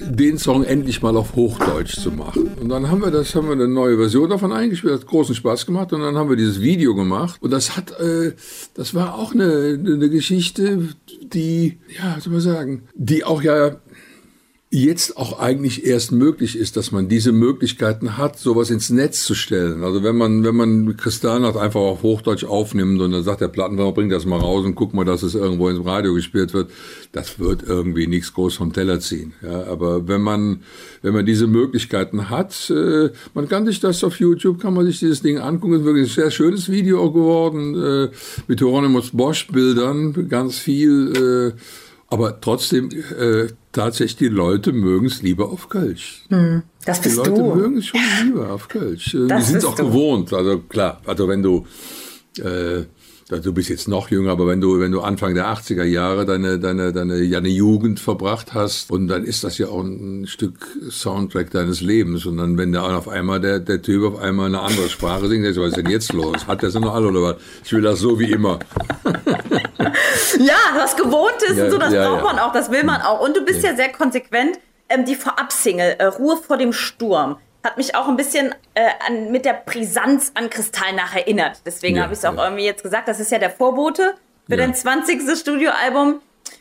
den 0.00 0.38
Song 0.38 0.64
endlich 0.64 1.02
mal 1.02 1.16
auf 1.16 1.34
Hochdeutsch 1.34 1.96
zu 1.98 2.10
machen. 2.10 2.50
Und 2.60 2.68
dann 2.68 2.90
haben 2.90 3.02
wir 3.02 3.10
das, 3.10 3.34
haben 3.34 3.46
wir 3.46 3.52
eine 3.52 3.68
neue 3.68 3.96
Version 3.96 4.30
davon 4.30 4.52
eingespielt, 4.52 4.94
hat 4.94 5.06
großen 5.06 5.34
Spaß 5.34 5.66
gemacht 5.66 5.92
und 5.92 6.00
dann 6.00 6.16
haben 6.16 6.28
wir 6.28 6.36
dieses 6.36 6.60
Video 6.60 6.94
gemacht 6.94 7.40
und 7.42 7.50
das 7.50 7.76
hat, 7.76 7.92
äh, 8.00 8.32
das 8.74 8.94
war 8.94 9.14
auch 9.14 9.34
eine, 9.34 9.78
eine 9.84 10.10
Geschichte, 10.10 10.88
die, 11.22 11.78
ja, 11.96 12.20
soll 12.20 12.32
man 12.32 12.42
sagen, 12.42 12.82
die 12.94 13.24
auch 13.24 13.42
ja 13.42 13.76
jetzt 14.70 15.16
auch 15.16 15.38
eigentlich 15.38 15.86
erst 15.86 16.12
möglich 16.12 16.58
ist, 16.58 16.76
dass 16.76 16.92
man 16.92 17.08
diese 17.08 17.32
Möglichkeiten 17.32 18.18
hat, 18.18 18.38
sowas 18.38 18.68
ins 18.68 18.90
Netz 18.90 19.24
zu 19.24 19.34
stellen. 19.34 19.82
Also 19.82 20.02
wenn 20.02 20.14
man, 20.14 20.44
wenn 20.44 20.54
man 20.54 20.96
Kristallnacht 20.98 21.56
einfach 21.56 21.80
auf 21.80 22.02
Hochdeutsch 22.02 22.44
aufnimmt 22.44 23.00
und 23.00 23.12
dann 23.12 23.22
sagt 23.22 23.40
der 23.40 23.48
Plattenbauer, 23.48 23.94
bring 23.94 24.10
das 24.10 24.26
mal 24.26 24.38
raus 24.38 24.66
und 24.66 24.74
guck 24.74 24.92
mal, 24.92 25.06
dass 25.06 25.22
es 25.22 25.34
irgendwo 25.34 25.70
ins 25.70 25.86
Radio 25.86 26.12
gespielt 26.12 26.52
wird, 26.52 26.70
das 27.12 27.38
wird 27.38 27.62
irgendwie 27.66 28.06
nichts 28.08 28.34
groß 28.34 28.56
vom 28.56 28.74
Teller 28.74 29.00
ziehen. 29.00 29.32
Ja, 29.42 29.64
aber 29.64 30.06
wenn 30.06 30.20
man, 30.20 30.62
wenn 31.00 31.14
man 31.14 31.24
diese 31.24 31.46
Möglichkeiten 31.46 32.28
hat, 32.28 32.68
äh, 32.68 33.08
man 33.32 33.48
kann 33.48 33.64
sich 33.64 33.80
das 33.80 34.04
auf 34.04 34.20
YouTube, 34.20 34.60
kann 34.60 34.74
man 34.74 34.84
sich 34.84 34.98
dieses 34.98 35.22
Ding 35.22 35.38
angucken, 35.38 35.76
ist 35.76 35.84
wirklich 35.84 36.10
ein 36.10 36.14
sehr 36.14 36.30
schönes 36.30 36.70
Video 36.70 37.10
geworden, 37.10 37.74
äh, 37.74 38.10
mit 38.46 38.58
Hieronymus 38.58 39.12
Bosch 39.12 39.46
Bildern, 39.46 40.28
ganz 40.28 40.58
viel, 40.58 41.54
äh, 41.56 41.60
aber 42.10 42.40
trotzdem, 42.40 42.90
äh, 43.18 43.48
tatsächlich, 43.78 44.16
die 44.16 44.28
Leute 44.28 44.72
mögen 44.72 45.06
es 45.06 45.22
lieber 45.22 45.50
auf 45.50 45.68
Kölsch. 45.68 46.24
Hm, 46.28 46.62
das 46.84 47.00
bist 47.00 47.14
die 47.14 47.18
Leute 47.18 47.34
du. 47.34 47.54
mögen 47.54 47.78
es 47.78 47.86
schon 47.86 48.00
lieber 48.24 48.50
auf 48.50 48.68
Kölsch. 48.68 49.14
Äh, 49.14 49.26
das 49.28 49.44
die 49.44 49.50
sind 49.52 49.58
es 49.58 49.64
auch 49.64 49.74
du. 49.76 49.86
gewohnt. 49.86 50.32
Also 50.32 50.58
klar, 50.58 51.00
also 51.06 51.28
wenn 51.28 51.42
du 51.42 51.64
äh, 52.38 52.84
du 53.28 53.52
bist 53.52 53.68
jetzt 53.68 53.88
noch 53.88 54.10
jünger, 54.10 54.32
aber 54.32 54.46
wenn 54.46 54.60
du, 54.60 54.80
wenn 54.80 54.90
du 54.90 55.02
Anfang 55.02 55.34
der 55.34 55.46
80er 55.46 55.84
Jahre 55.84 56.24
deine, 56.24 56.58
deine, 56.58 56.92
deine, 56.92 57.28
deine 57.28 57.48
Jugend 57.48 58.00
verbracht 58.00 58.54
hast, 58.54 58.90
und 58.90 59.08
dann 59.08 59.24
ist 59.24 59.44
das 59.44 59.58
ja 59.58 59.68
auch 59.68 59.82
ein 59.82 60.26
Stück 60.26 60.66
Soundtrack 60.90 61.50
deines 61.50 61.80
Lebens. 61.80 62.24
Und 62.24 62.38
dann, 62.38 62.56
wenn 62.56 62.72
der 62.72 62.84
auf 62.84 63.08
einmal 63.08 63.40
der, 63.40 63.60
der 63.60 63.82
Typ 63.82 64.04
auf 64.04 64.20
einmal 64.20 64.46
eine 64.46 64.60
andere 64.60 64.88
Sprache 64.88 65.28
singt, 65.28 65.44
was 65.44 65.68
ist 65.68 65.76
denn 65.76 65.90
jetzt 65.90 66.12
los? 66.12 66.46
Hat 66.46 66.62
der 66.62 66.70
so 66.70 66.80
noch 66.80 66.94
alle 66.94 67.08
oder 67.08 67.22
was? 67.22 67.36
Ich 67.64 67.72
will 67.72 67.82
das 67.82 67.98
so 67.98 68.18
wie 68.18 68.32
immer. 68.32 68.58
ja, 70.38 70.56
was 70.76 70.96
Gewohntes 70.96 71.56
ja, 71.56 71.64
und 71.64 71.70
so, 71.70 71.78
das 71.78 71.92
ja, 71.92 72.08
braucht 72.08 72.24
man 72.24 72.38
auch, 72.38 72.52
das 72.52 72.70
will 72.70 72.84
man 72.84 73.02
auch. 73.02 73.20
Und 73.20 73.36
du 73.36 73.44
bist 73.44 73.62
ja, 73.62 73.70
ja 73.70 73.76
sehr 73.76 73.92
konsequent. 73.92 74.58
Ähm, 74.88 75.04
die 75.04 75.16
Vorab-Single, 75.16 75.96
äh, 75.98 76.04
Ruhe 76.06 76.38
vor 76.38 76.56
dem 76.56 76.72
Sturm 76.72 77.36
hat 77.64 77.76
mich 77.76 77.94
auch 77.94 78.08
ein 78.08 78.16
bisschen 78.16 78.54
äh, 78.74 78.88
an, 79.06 79.30
mit 79.30 79.44
der 79.44 79.54
Brisanz 79.64 80.32
an 80.34 80.48
Kristall 80.48 80.92
nach 80.94 81.14
erinnert. 81.14 81.60
Deswegen 81.66 81.96
ja, 81.96 82.04
habe 82.04 82.12
ich 82.12 82.20
es 82.20 82.24
auch 82.24 82.36
ja. 82.36 82.44
irgendwie 82.44 82.64
jetzt 82.64 82.82
gesagt. 82.82 83.08
Das 83.08 83.20
ist 83.20 83.30
ja 83.32 83.38
der 83.38 83.50
Vorbote 83.50 84.14
für 84.46 84.52
ja. 84.52 84.58
dein 84.58 84.74
20. 84.74 85.38
Studioalbum. 85.38 86.20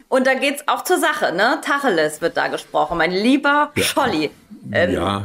Und 0.09 0.25
da 0.25 0.33
geht 0.33 0.57
es 0.57 0.67
auch 0.67 0.83
zur 0.83 0.97
Sache, 0.97 1.33
ne? 1.33 1.59
Tacheles 1.61 2.21
wird 2.21 2.37
da 2.37 2.47
gesprochen, 2.47 2.97
mein 2.97 3.11
lieber 3.11 3.71
ja. 3.75 3.83
Scholli. 3.83 4.31
Ähm, 4.71 4.93
ja. 4.93 5.23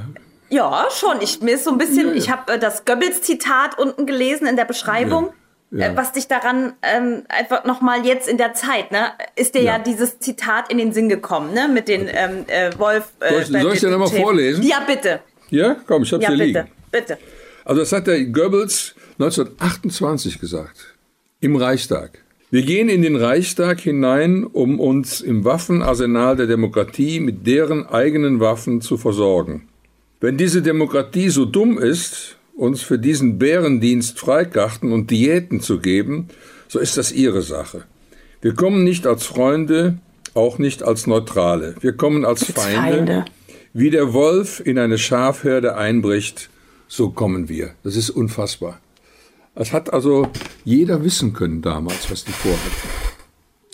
Ja, 0.49 0.89
schon. 0.91 1.23
Ich, 1.23 1.41
mir 1.41 1.55
ist 1.55 1.65
so 1.65 1.71
ein 1.71 1.79
bisschen, 1.79 2.15
ich 2.15 2.31
habe 2.31 2.53
äh, 2.53 2.59
das 2.59 2.85
Goebbels-Zitat 2.85 3.79
unten 3.79 4.05
gelesen 4.07 4.47
in 4.47 4.57
der 4.57 4.67
Beschreibung. 4.67 5.33
Äh, 5.75 5.97
was 5.97 6.13
dich 6.13 6.29
daran 6.29 6.75
ähm, 6.83 7.23
einfach 7.31 7.65
nochmal 7.65 8.05
jetzt 8.05 8.29
in 8.29 8.37
der 8.37 8.53
Zeit, 8.53 8.93
ne, 8.93 9.13
ist 9.37 9.55
dir 9.55 9.63
ja. 9.63 9.73
ja. 9.73 9.79
dieses 9.79 10.19
Zitat 10.19 10.71
in 10.71 10.77
den 10.77 10.93
Sinn 10.93 11.09
gekommen, 11.09 11.55
ne, 11.55 11.67
mit 11.67 11.89
den 11.89 12.11
ähm, 12.13 12.45
äh, 12.49 12.71
Wolf. 12.79 13.15
Äh, 13.21 13.31
soll 13.31 13.41
ich, 13.41 13.63
soll 13.63 13.73
ich 13.73 13.81
dir 13.81 13.89
nochmal 13.89 14.09
vorlesen? 14.09 14.63
Ja, 14.63 14.81
bitte. 14.87 15.21
Ja, 15.53 15.77
komm, 15.87 16.03
ich 16.03 16.13
hab's 16.13 16.23
ja, 16.23 16.31
hier 16.31 16.39
bitte, 16.39 16.61
liegen. 16.61 16.69
bitte. 16.91 17.19
Also 17.65 17.83
das 17.83 17.93
hat 17.93 18.07
der 18.07 18.25
Goebbels 18.25 18.95
1928 19.19 20.41
gesagt, 20.41 20.95
im 21.41 21.57
Reichstag. 21.57 22.19
Wir 22.51 22.63
gehen 22.63 22.89
in 22.89 23.03
den 23.03 23.17
Reichstag 23.17 23.81
hinein, 23.81 24.45
um 24.45 24.81
uns 24.81 25.21
im 25.21 25.45
Waffenarsenal 25.45 26.37
der 26.37 26.47
Demokratie 26.47 27.21
mit 27.21 27.47
deren 27.47 27.87
eigenen 27.87 28.41
Waffen 28.41 28.81
zu 28.81 28.97
versorgen. 28.97 29.69
Wenn 30.21 30.39
diese 30.39 30.63
Demokratie 30.63 31.29
so 31.29 31.45
dumm 31.45 31.79
ist, 31.79 32.37
uns 32.57 32.81
für 32.81 32.99
diesen 32.99 33.39
Bärendienst 33.39 34.19
Freikarten 34.19 34.91
und 34.91 35.11
Diäten 35.11 35.61
zu 35.61 35.81
geben, 35.81 36.29
so 36.69 36.79
ist 36.79 36.97
das 36.97 37.13
ihre 37.13 37.43
Sache. 37.43 37.85
Wir 38.41 38.55
kommen 38.55 38.85
nicht 38.85 39.07
als 39.07 39.27
Freunde, 39.27 39.99
auch 40.33 40.59
nicht 40.59 40.83
als 40.83 41.07
Neutrale. 41.07 41.75
Wir 41.81 41.93
kommen 41.93 42.25
als 42.25 42.45
Feinde, 42.45 42.79
Feinde, 42.81 43.25
wie 43.75 43.91
der 43.91 44.13
Wolf 44.13 44.61
in 44.65 44.79
eine 44.79 44.99
Schafherde 44.99 45.77
einbricht, 45.77 46.51
so 46.89 47.11
kommen 47.11 47.49
wir. 47.49 47.71
Das 47.83 47.97
ist 47.97 48.11
unfassbar. 48.11 48.81
Es 49.55 49.73
hat 49.73 49.93
also 49.93 50.29
jeder 50.65 51.05
wissen 51.05 51.33
können 51.33 51.63
damals, 51.63 52.11
was 52.11 52.25
die 52.25 52.33
vorhatten. 52.33 53.13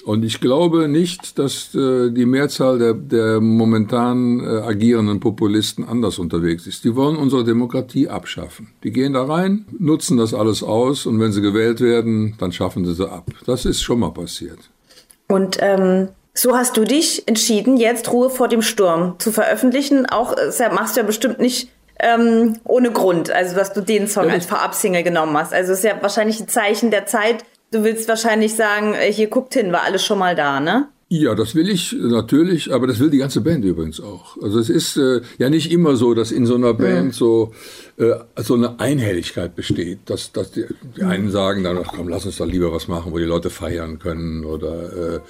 Und 0.05 0.25
ich 0.25 0.41
glaube 0.41 0.89
nicht, 0.89 1.39
dass 1.39 1.75
äh, 1.75 2.11
die 2.11 2.25
Mehrzahl 2.25 2.79
der, 2.79 2.95
der 2.95 3.41
momentan 3.41 4.41
äh, 4.41 4.61
agierenden 4.61 5.21
Populisten 5.21 5.85
anders 5.85 6.19
unterwegs 6.19 6.67
ist. 6.67 6.85
Die 6.85 6.97
wollen 6.97 7.17
unsere 7.17 7.45
Demokratie 7.45 8.09
abschaffen. 8.09 8.69
Die 8.85 8.91
gehen 8.91 9.13
da 9.13 9.25
rein, 9.25 9.67
nutzen 9.79 10.17
das 10.17 10.33
alles 10.33 10.63
aus 10.63 11.05
und 11.05 11.21
wenn 11.21 11.33
sie 11.33 11.43
gewählt 11.43 11.81
werden, 11.81 12.37
dann 12.39 12.53
schaffen 12.53 12.87
sie 12.87 12.95
sie 12.95 13.11
ab. 13.11 13.27
Das 13.45 13.67
ist 13.67 13.83
schon 13.83 13.99
mal 13.99 14.13
passiert. 14.13 14.59
Und 15.29 15.59
ähm, 15.61 16.09
so 16.39 16.57
hast 16.57 16.77
du 16.77 16.85
dich 16.85 17.27
entschieden, 17.27 17.77
jetzt 17.77 18.13
Ruhe 18.13 18.31
vor 18.31 18.47
dem 18.47 18.63
Sturm 18.63 19.17
zu 19.19 19.33
veröffentlichen. 19.33 20.07
Auch 20.07 20.37
das 20.37 20.61
äh, 20.61 20.71
machst 20.73 20.95
du 20.95 21.01
ja 21.01 21.07
bestimmt 21.07 21.41
nicht 21.41 21.69
ähm, 21.99 22.59
ohne 22.63 22.93
Grund, 22.93 23.31
also 23.33 23.57
dass 23.57 23.73
du 23.73 23.81
den 23.81 24.07
Song 24.07 24.29
ja, 24.29 24.35
als 24.35 24.47
Vorab-Single 24.47 25.03
genommen 25.03 25.37
hast. 25.37 25.53
Also 25.53 25.73
es 25.73 25.79
ist 25.79 25.85
ja 25.85 26.01
wahrscheinlich 26.01 26.39
ein 26.39 26.47
Zeichen 26.47 26.93
der 26.93 27.07
Zeit. 27.07 27.45
Du 27.73 27.83
willst 27.83 28.09
wahrscheinlich 28.09 28.55
sagen, 28.55 28.95
äh, 28.95 29.13
hier 29.13 29.27
guckt 29.27 29.55
hin, 29.55 29.73
war 29.73 29.83
alles 29.83 30.05
schon 30.05 30.21
mal 30.21 30.37
da, 30.37 30.61
ne? 30.61 30.87
Ja, 31.11 31.35
das 31.35 31.55
will 31.55 31.71
ich 31.71 31.97
natürlich, 31.99 32.73
aber 32.73 32.87
das 32.87 33.01
will 33.01 33.09
die 33.11 33.19
ganze 33.19 33.41
Band 33.41 33.65
übrigens 33.65 33.99
auch. 33.99 34.37
Also 34.43 34.61
es 34.61 34.69
ist 34.69 34.97
äh, 34.97 35.23
ja 35.39 35.49
nicht 35.49 35.73
immer 35.73 35.97
so, 35.97 36.13
dass 36.13 36.31
in 36.31 36.45
so 36.45 36.55
einer 36.55 36.75
Band 36.75 37.15
so 37.15 37.53
äh, 37.97 38.13
so 38.37 38.55
eine 38.55 38.79
Einhelligkeit 38.79 39.57
besteht, 39.57 40.01
dass, 40.05 40.33
dass 40.33 40.53
die, 40.53 40.67
die 40.97 41.03
einen 41.03 41.31
sagen 41.31 41.65
dann, 41.65 41.79
ach 41.79 41.95
komm, 41.97 42.09
lass 42.09 42.27
uns 42.27 42.37
doch 42.37 42.47
lieber 42.47 42.73
was 42.73 42.89
machen, 42.89 43.11
wo 43.11 43.19
die 43.19 43.25
Leute 43.25 43.49
feiern 43.49 43.99
können 43.99 44.45
oder 44.45 45.15
äh, 45.15 45.21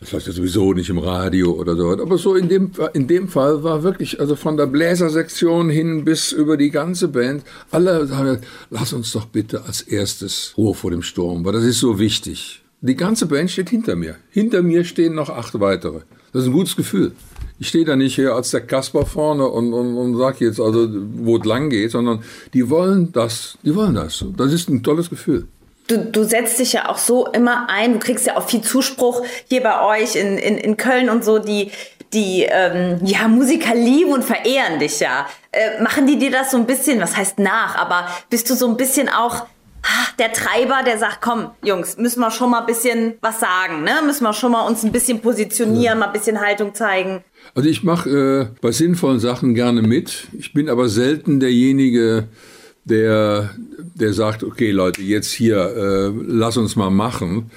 das 0.00 0.12
läuft 0.12 0.26
ja 0.26 0.32
sowieso 0.32 0.72
nicht 0.72 0.90
im 0.90 0.98
Radio 0.98 1.52
oder 1.52 1.74
so. 1.76 1.90
Aber 1.90 2.18
so 2.18 2.34
in 2.34 2.48
dem, 2.48 2.70
in 2.92 3.06
dem 3.06 3.28
Fall 3.28 3.62
war 3.62 3.82
wirklich, 3.82 4.20
also 4.20 4.36
von 4.36 4.56
der 4.56 4.66
Bläsersektion 4.66 5.70
hin 5.70 6.04
bis 6.04 6.32
über 6.32 6.56
die 6.56 6.70
ganze 6.70 7.08
Band, 7.08 7.44
alle 7.70 8.06
sagen, 8.06 8.40
lass 8.70 8.92
uns 8.92 9.12
doch 9.12 9.26
bitte 9.26 9.64
als 9.64 9.80
erstes 9.82 10.54
Ruhe 10.56 10.74
vor 10.74 10.90
dem 10.90 11.02
Sturm, 11.02 11.44
weil 11.44 11.52
das 11.52 11.64
ist 11.64 11.80
so 11.80 11.98
wichtig. 11.98 12.62
Die 12.82 12.96
ganze 12.96 13.26
Band 13.26 13.50
steht 13.50 13.70
hinter 13.70 13.96
mir. 13.96 14.16
Hinter 14.30 14.62
mir 14.62 14.84
stehen 14.84 15.14
noch 15.14 15.30
acht 15.30 15.58
weitere. 15.60 16.00
Das 16.32 16.42
ist 16.42 16.48
ein 16.48 16.52
gutes 16.52 16.76
Gefühl. 16.76 17.12
Ich 17.58 17.68
stehe 17.68 17.86
da 17.86 17.96
nicht 17.96 18.14
hier 18.14 18.34
als 18.34 18.50
der 18.50 18.60
Kasper 18.60 19.06
vorne 19.06 19.46
und, 19.46 19.72
und, 19.72 19.96
und 19.96 20.16
sage 20.18 20.44
jetzt 20.44 20.60
also, 20.60 20.88
wo 21.14 21.38
es 21.38 21.44
lang 21.46 21.70
geht, 21.70 21.90
sondern 21.90 22.22
die 22.52 22.68
wollen 22.68 23.12
das, 23.12 23.56
die 23.62 23.74
wollen 23.74 23.94
das. 23.94 24.26
Das 24.36 24.52
ist 24.52 24.68
ein 24.68 24.82
tolles 24.82 25.08
Gefühl 25.08 25.48
du, 25.86 25.98
du 25.98 26.24
setzt 26.24 26.58
dich 26.58 26.72
ja 26.72 26.88
auch 26.88 26.98
so 26.98 27.26
immer 27.26 27.68
ein, 27.68 27.94
du 27.94 27.98
kriegst 27.98 28.26
ja 28.26 28.36
auch 28.36 28.48
viel 28.48 28.62
Zuspruch 28.62 29.22
hier 29.48 29.62
bei 29.62 29.82
euch 29.82 30.16
in, 30.16 30.38
in, 30.38 30.58
in 30.58 30.76
Köln 30.76 31.08
und 31.08 31.24
so, 31.24 31.38
die, 31.38 31.70
die 32.12 32.46
ähm, 32.48 32.98
ja, 33.04 33.28
Musiker 33.28 33.74
lieben 33.74 34.12
und 34.12 34.24
verehren 34.24 34.78
dich 34.78 35.00
ja. 35.00 35.26
Äh, 35.52 35.82
machen 35.82 36.06
die 36.06 36.18
dir 36.18 36.30
das 36.30 36.50
so 36.50 36.56
ein 36.56 36.66
bisschen, 36.66 37.00
was 37.00 37.16
heißt 37.16 37.38
nach, 37.38 37.76
aber 37.76 38.08
bist 38.30 38.48
du 38.50 38.54
so 38.54 38.68
ein 38.68 38.76
bisschen 38.76 39.08
auch 39.08 39.46
ah, 39.82 40.06
der 40.18 40.32
Treiber, 40.32 40.82
der 40.84 40.98
sagt, 40.98 41.18
komm, 41.20 41.50
Jungs, 41.62 41.96
müssen 41.96 42.20
wir 42.20 42.30
schon 42.30 42.50
mal 42.50 42.60
ein 42.60 42.66
bisschen 42.66 43.14
was 43.20 43.40
sagen, 43.40 43.82
ne? 43.82 43.92
Müssen 44.04 44.24
wir 44.24 44.32
schon 44.32 44.52
mal 44.52 44.66
uns 44.66 44.82
ein 44.82 44.92
bisschen 44.92 45.20
positionieren, 45.20 45.84
ja. 45.84 45.94
mal 45.94 46.06
ein 46.06 46.12
bisschen 46.12 46.40
Haltung 46.40 46.74
zeigen. 46.74 47.22
Also 47.54 47.68
ich 47.68 47.84
mache 47.84 48.10
äh, 48.10 48.60
bei 48.60 48.72
sinnvollen 48.72 49.20
Sachen 49.20 49.54
gerne 49.54 49.82
mit. 49.82 50.28
Ich 50.38 50.52
bin 50.52 50.68
aber 50.68 50.88
selten 50.88 51.40
derjenige, 51.40 52.28
der, 52.86 53.50
der 53.94 54.12
sagt, 54.12 54.42
okay 54.42 54.70
Leute, 54.70 55.02
jetzt 55.02 55.32
hier, 55.32 55.58
äh, 55.58 56.12
lass 56.26 56.56
uns 56.56 56.76
mal 56.76 56.90
machen. 56.90 57.50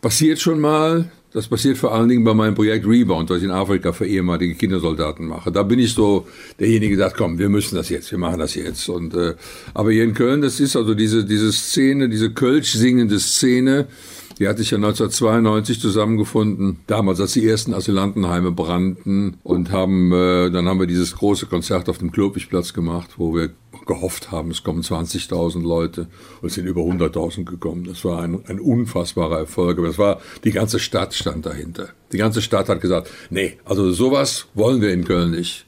Passiert 0.00 0.38
schon 0.38 0.60
mal, 0.60 1.10
das 1.32 1.48
passiert 1.48 1.78
vor 1.78 1.92
allen 1.92 2.08
Dingen 2.08 2.22
bei 2.22 2.34
meinem 2.34 2.54
Projekt 2.54 2.86
Rebound, 2.86 3.28
was 3.30 3.38
ich 3.38 3.44
in 3.44 3.50
Afrika 3.50 3.92
für 3.92 4.06
ehemalige 4.06 4.54
Kindersoldaten 4.54 5.26
mache. 5.26 5.50
Da 5.50 5.62
bin 5.62 5.78
ich 5.78 5.94
so 5.94 6.26
derjenige, 6.60 6.96
der 6.96 7.06
sagt, 7.06 7.16
komm, 7.16 7.38
wir 7.38 7.48
müssen 7.48 7.74
das 7.74 7.88
jetzt, 7.88 8.10
wir 8.12 8.18
machen 8.18 8.38
das 8.38 8.54
jetzt. 8.54 8.88
Und, 8.88 9.14
äh, 9.14 9.34
aber 9.72 9.90
hier 9.90 10.04
in 10.04 10.14
Köln, 10.14 10.42
das 10.42 10.60
ist 10.60 10.76
also 10.76 10.94
diese, 10.94 11.24
diese 11.24 11.50
Szene, 11.50 12.08
diese 12.08 12.30
Kölsch 12.30 12.74
singende 12.74 13.18
Szene, 13.18 13.88
die 14.38 14.48
hatte 14.48 14.62
ich 14.62 14.70
ja 14.70 14.76
1992 14.76 15.80
zusammengefunden, 15.80 16.80
damals, 16.86 17.20
als 17.20 17.32
die 17.32 17.46
ersten 17.46 17.72
Asylantenheime 17.72 18.52
brannten 18.52 19.36
und 19.42 19.70
haben, 19.72 20.12
äh, 20.12 20.50
dann 20.50 20.68
haben 20.68 20.78
wir 20.78 20.86
dieses 20.86 21.16
große 21.16 21.46
Konzert 21.46 21.88
auf 21.88 21.98
dem 21.98 22.12
Klopichplatz 22.12 22.74
gemacht, 22.74 23.10
wo 23.16 23.34
wir 23.34 23.50
gehofft 23.86 24.30
haben, 24.30 24.50
es 24.50 24.62
kommen 24.62 24.82
20.000 24.82 25.62
Leute 25.62 26.08
und 26.40 26.48
es 26.48 26.54
sind 26.54 26.66
über 26.66 26.82
100.000 26.82 27.44
gekommen. 27.44 27.84
Das 27.84 28.04
war 28.04 28.22
ein, 28.22 28.44
ein 28.46 28.60
unfassbarer 28.60 29.38
Erfolg. 29.38 29.78
Es 29.78 29.98
war, 29.98 30.20
die 30.44 30.52
ganze 30.52 30.78
Stadt 30.78 31.14
stand 31.14 31.46
dahinter. 31.46 31.88
Die 32.12 32.18
ganze 32.18 32.42
Stadt 32.42 32.68
hat 32.68 32.80
gesagt, 32.80 33.10
nee, 33.30 33.58
also 33.64 33.90
sowas 33.92 34.46
wollen 34.54 34.80
wir 34.80 34.92
in 34.92 35.04
Köln 35.04 35.30
nicht. 35.30 35.66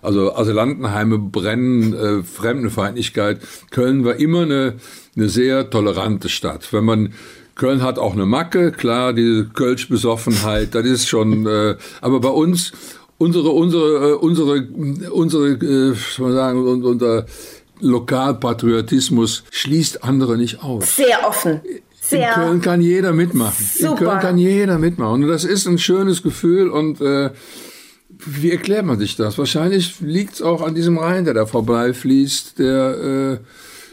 Also 0.00 0.34
Asylantenheime 0.34 1.18
brennen, 1.18 1.92
äh, 1.92 2.22
Fremdenfeindlichkeit. 2.22 3.40
Köln 3.70 4.04
war 4.04 4.16
immer 4.16 4.42
eine, 4.42 4.74
eine 5.16 5.28
sehr 5.28 5.70
tolerante 5.70 6.28
Stadt. 6.28 6.72
Wenn 6.72 6.84
man 6.84 7.14
Köln 7.56 7.82
hat 7.82 7.98
auch 7.98 8.12
eine 8.12 8.24
Macke, 8.24 8.70
klar, 8.70 9.12
diese 9.12 9.46
Kölsch-Besoffenheit, 9.46 10.74
das 10.76 10.86
ist 10.86 11.08
schon, 11.08 11.46
äh, 11.46 11.76
aber 12.00 12.20
bei 12.20 12.28
uns, 12.28 12.72
unsere, 13.18 13.50
unsere, 13.50 14.10
äh, 14.10 14.14
unsere, 14.14 14.68
unsere, 15.10 15.48
äh, 15.48 15.94
soll 15.94 16.26
man 16.26 16.34
sagen, 16.34 16.84
unser 16.84 17.26
Lokalpatriotismus 17.80 19.44
schließt 19.50 20.04
andere 20.04 20.36
nicht 20.36 20.62
aus. 20.62 20.96
Sehr 20.96 21.26
offen. 21.26 21.60
Sehr 22.00 22.28
in 22.28 22.34
Köln 22.34 22.60
kann 22.60 22.80
jeder 22.80 23.12
mitmachen. 23.12 23.66
Super. 23.66 23.90
In 23.90 23.96
Köln 23.98 24.20
kann 24.20 24.38
jeder 24.38 24.78
mitmachen. 24.78 25.22
Und 25.22 25.28
das 25.28 25.44
ist 25.44 25.66
ein 25.66 25.78
schönes 25.78 26.22
Gefühl 26.22 26.70
und 26.70 27.00
äh, 27.00 27.30
wie 28.08 28.50
erklärt 28.50 28.86
man 28.86 28.98
sich 28.98 29.16
das? 29.16 29.38
Wahrscheinlich 29.38 30.00
liegt 30.00 30.34
es 30.34 30.42
auch 30.42 30.62
an 30.62 30.74
diesem 30.74 30.98
Rhein, 30.98 31.24
der 31.24 31.34
da 31.34 31.46
vorbeifließt, 31.46 32.58
der 32.58 33.38
äh, 33.38 33.38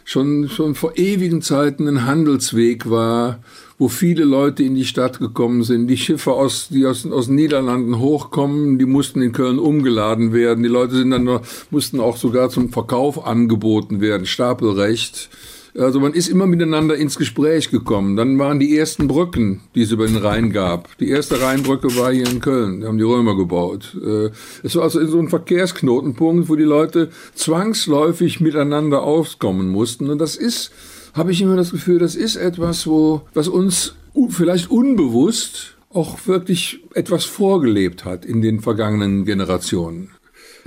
schon, 0.03 0.49
schon 0.49 0.75
vor 0.75 0.97
ewigen 0.97 1.41
Zeiten 1.41 1.87
ein 1.87 2.05
Handelsweg 2.05 2.89
war, 2.89 3.39
wo 3.77 3.89
viele 3.89 4.23
Leute 4.23 4.63
in 4.63 4.75
die 4.75 4.85
Stadt 4.85 5.19
gekommen 5.19 5.63
sind. 5.63 5.87
Die 5.87 5.97
Schiffe, 5.97 6.31
aus, 6.33 6.69
die 6.69 6.85
aus, 6.85 7.05
aus 7.05 7.27
den 7.27 7.35
Niederlanden 7.35 7.99
hochkommen, 7.99 8.79
die 8.79 8.85
mussten 8.85 9.21
in 9.21 9.33
Köln 9.33 9.59
umgeladen 9.59 10.33
werden. 10.33 10.63
Die 10.63 10.69
Leute 10.69 10.95
sind 10.95 11.11
dann 11.11 11.41
mussten 11.71 11.99
auch 11.99 12.17
sogar 12.17 12.49
zum 12.49 12.69
Verkauf 12.69 13.25
angeboten 13.25 13.99
werden, 13.99 14.25
Stapelrecht. 14.25 15.29
Also 15.77 15.99
man 15.99 16.13
ist 16.13 16.29
immer 16.29 16.47
miteinander 16.47 16.95
ins 16.95 17.17
Gespräch 17.17 17.69
gekommen. 17.69 18.15
Dann 18.15 18.39
waren 18.39 18.61
die 18.61 18.77
ersten 18.77 19.09
Brücken, 19.09 19.59
die 19.75 19.81
es 19.81 19.91
über 19.91 20.07
den 20.07 20.15
Rhein 20.15 20.53
gab. 20.53 20.97
Die 20.99 21.09
erste 21.09 21.41
Rheinbrücke 21.41 21.97
war 21.97 22.13
hier 22.13 22.29
in 22.29 22.39
Köln. 22.39 22.79
Da 22.79 22.87
haben 22.87 22.97
die 22.97 23.03
Römer 23.03 23.35
gebaut. 23.35 23.97
Äh, 24.01 24.29
es 24.63 24.77
war 24.77 24.83
also 24.83 25.05
so 25.05 25.19
ein 25.19 25.27
Verkehrsknotenpunkt, 25.27 26.47
wo 26.47 26.55
die 26.55 26.63
Leute 26.63 27.09
zwangsläufig 27.33 28.39
miteinander 28.39 29.03
auskommen 29.03 29.67
mussten. 29.67 30.09
Und 30.09 30.19
das 30.19 30.37
ist, 30.37 30.71
habe 31.15 31.31
ich 31.31 31.41
immer 31.41 31.55
das 31.55 31.71
Gefühl, 31.71 31.97
das 31.97 32.15
ist 32.15 32.35
etwas, 32.35 32.85
wo, 32.85 33.21
was 33.33 33.47
uns 33.47 33.95
vielleicht 34.29 34.69
unbewusst 34.69 35.75
auch 35.89 36.27
wirklich 36.27 36.81
etwas 36.93 37.23
vorgelebt 37.23 38.03
hat 38.03 38.25
in 38.25 38.41
den 38.41 38.59
vergangenen 38.59 39.25
Generationen. 39.25 40.11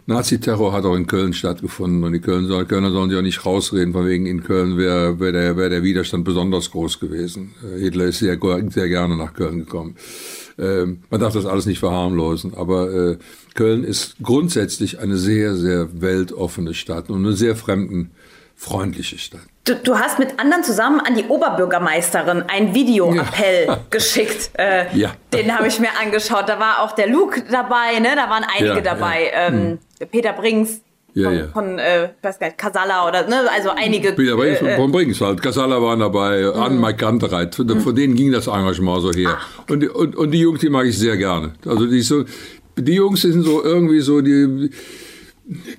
Naziterror 0.07 0.73
hat 0.73 0.87
auch 0.87 0.97
in 0.97 1.07
Köln 1.07 1.35
stattgefunden 1.35 2.03
und 2.03 2.15
die 2.15 2.21
Kölner, 2.21 2.65
Kölner 2.65 2.91
sollen 2.91 3.11
sich 3.11 3.19
auch 3.19 3.23
nicht 3.23 3.45
rausreden, 3.45 3.93
von 3.93 4.07
wegen 4.07 4.25
in 4.25 4.43
Köln 4.43 4.79
wäre 4.79 5.21
wär 5.21 5.33
der, 5.33 5.59
wär 5.59 5.69
der 5.69 5.83
Widerstand 5.83 6.25
besonders 6.25 6.71
groß 6.71 6.99
gewesen. 6.99 7.53
Äh, 7.63 7.81
Hitler 7.81 8.07
ist 8.07 8.21
sehr, 8.21 8.39
sehr 8.71 8.89
gerne 8.89 9.19
nach 9.19 9.35
Köln 9.35 9.59
gekommen. 9.59 9.97
Ähm, 10.59 11.01
man 11.11 11.21
darf 11.21 11.35
das 11.35 11.45
alles 11.45 11.67
nicht 11.67 11.81
verharmlosen, 11.81 12.55
aber 12.55 12.91
äh, 12.91 13.19
Köln 13.55 13.85
ist 13.85 14.17
grundsätzlich 14.23 14.99
eine 14.99 15.19
sehr, 15.19 15.55
sehr 15.57 16.01
weltoffene 16.01 16.73
Stadt 16.73 17.11
und 17.11 17.27
eine 17.27 17.37
sehr 17.37 17.55
fremdenfreundliche 18.59 19.19
Stadt. 19.19 19.41
Du, 19.65 19.75
du, 19.77 19.99
hast 19.99 20.19
mit 20.19 20.39
anderen 20.39 20.65
zusammen 20.65 21.01
an 21.01 21.15
die 21.15 21.25
Oberbürgermeisterin 21.25 22.45
ein 22.49 22.75
Videoappell 22.75 23.67
ja. 23.67 23.81
geschickt. 23.91 24.51
Äh, 24.59 24.97
ja. 24.97 25.13
Den 25.33 25.57
habe 25.57 25.69
ich 25.69 25.79
mir 25.79 25.91
angeschaut. 26.01 26.49
Da 26.49 26.59
war 26.59 26.83
auch 26.83 26.93
der 26.93 27.09
Luke 27.09 27.45
dabei, 27.51 27.99
ne? 28.01 28.11
Da 28.17 28.29
waren 28.29 28.45
einige 28.45 28.77
ja, 28.77 28.81
dabei. 28.81 29.31
Ähm, 29.33 29.79
hm. 30.01 30.09
Peter 30.11 30.33
Brings. 30.33 30.81
Von, 31.15 31.51
von 31.53 31.79
äh, 31.79 32.05
ich 32.05 32.11
weiß 32.23 32.39
gar 32.39 32.47
nicht, 32.47 32.59
Casala 32.59 33.09
oder, 33.09 33.27
ne, 33.27 33.41
also 33.53 33.71
einige. 33.71 34.13
Peter 34.13 34.37
Brings, 34.37 34.61
äh, 34.63 34.77
von 34.77 34.93
Brings 34.93 35.21
halt. 35.21 35.43
Casala 35.43 35.83
waren 35.83 35.99
dabei, 35.99 36.43
mhm. 36.43 36.61
Anne 36.61 36.79
Mike 36.79 36.99
Kantereit. 36.99 37.55
Von, 37.57 37.67
mhm. 37.67 37.81
von, 37.81 37.95
denen 37.95 38.15
ging 38.15 38.31
das 38.31 38.47
Engagement 38.47 39.03
so 39.03 39.13
her. 39.13 39.37
Okay. 39.59 39.73
und, 39.73 39.81
die, 39.81 39.89
und, 39.89 40.17
und 40.17 40.31
die 40.31 40.41
Jungs, 40.41 40.61
die 40.61 40.71
mag 40.71 40.87
ich 40.87 40.97
sehr 40.97 41.17
gerne. 41.17 41.55
Also 41.67 41.87
die, 41.87 42.03
so, 42.03 42.25
die 42.77 42.95
Jungs 42.95 43.23
sind 43.23 43.43
so 43.43 43.65
irgendwie 43.65 44.01
so, 44.01 44.21
die, 44.21 44.71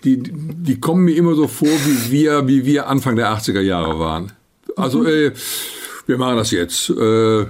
die, 0.04 0.18
die 0.24 0.80
kommen 0.80 1.06
mir 1.06 1.16
immer 1.16 1.36
so 1.36 1.48
vor, 1.48 1.68
wie 1.68 2.12
wir, 2.12 2.48
wie 2.48 2.66
wir 2.66 2.88
Anfang 2.88 3.16
der 3.16 3.32
80er 3.32 3.62
Jahre 3.62 4.00
waren. 4.00 4.32
Also, 4.76 5.06
äh, 5.06 5.32
wir 6.06 6.18
machen 6.18 6.38
das 6.38 6.52
jetzt. 6.52 6.90
Äh, 6.90 7.46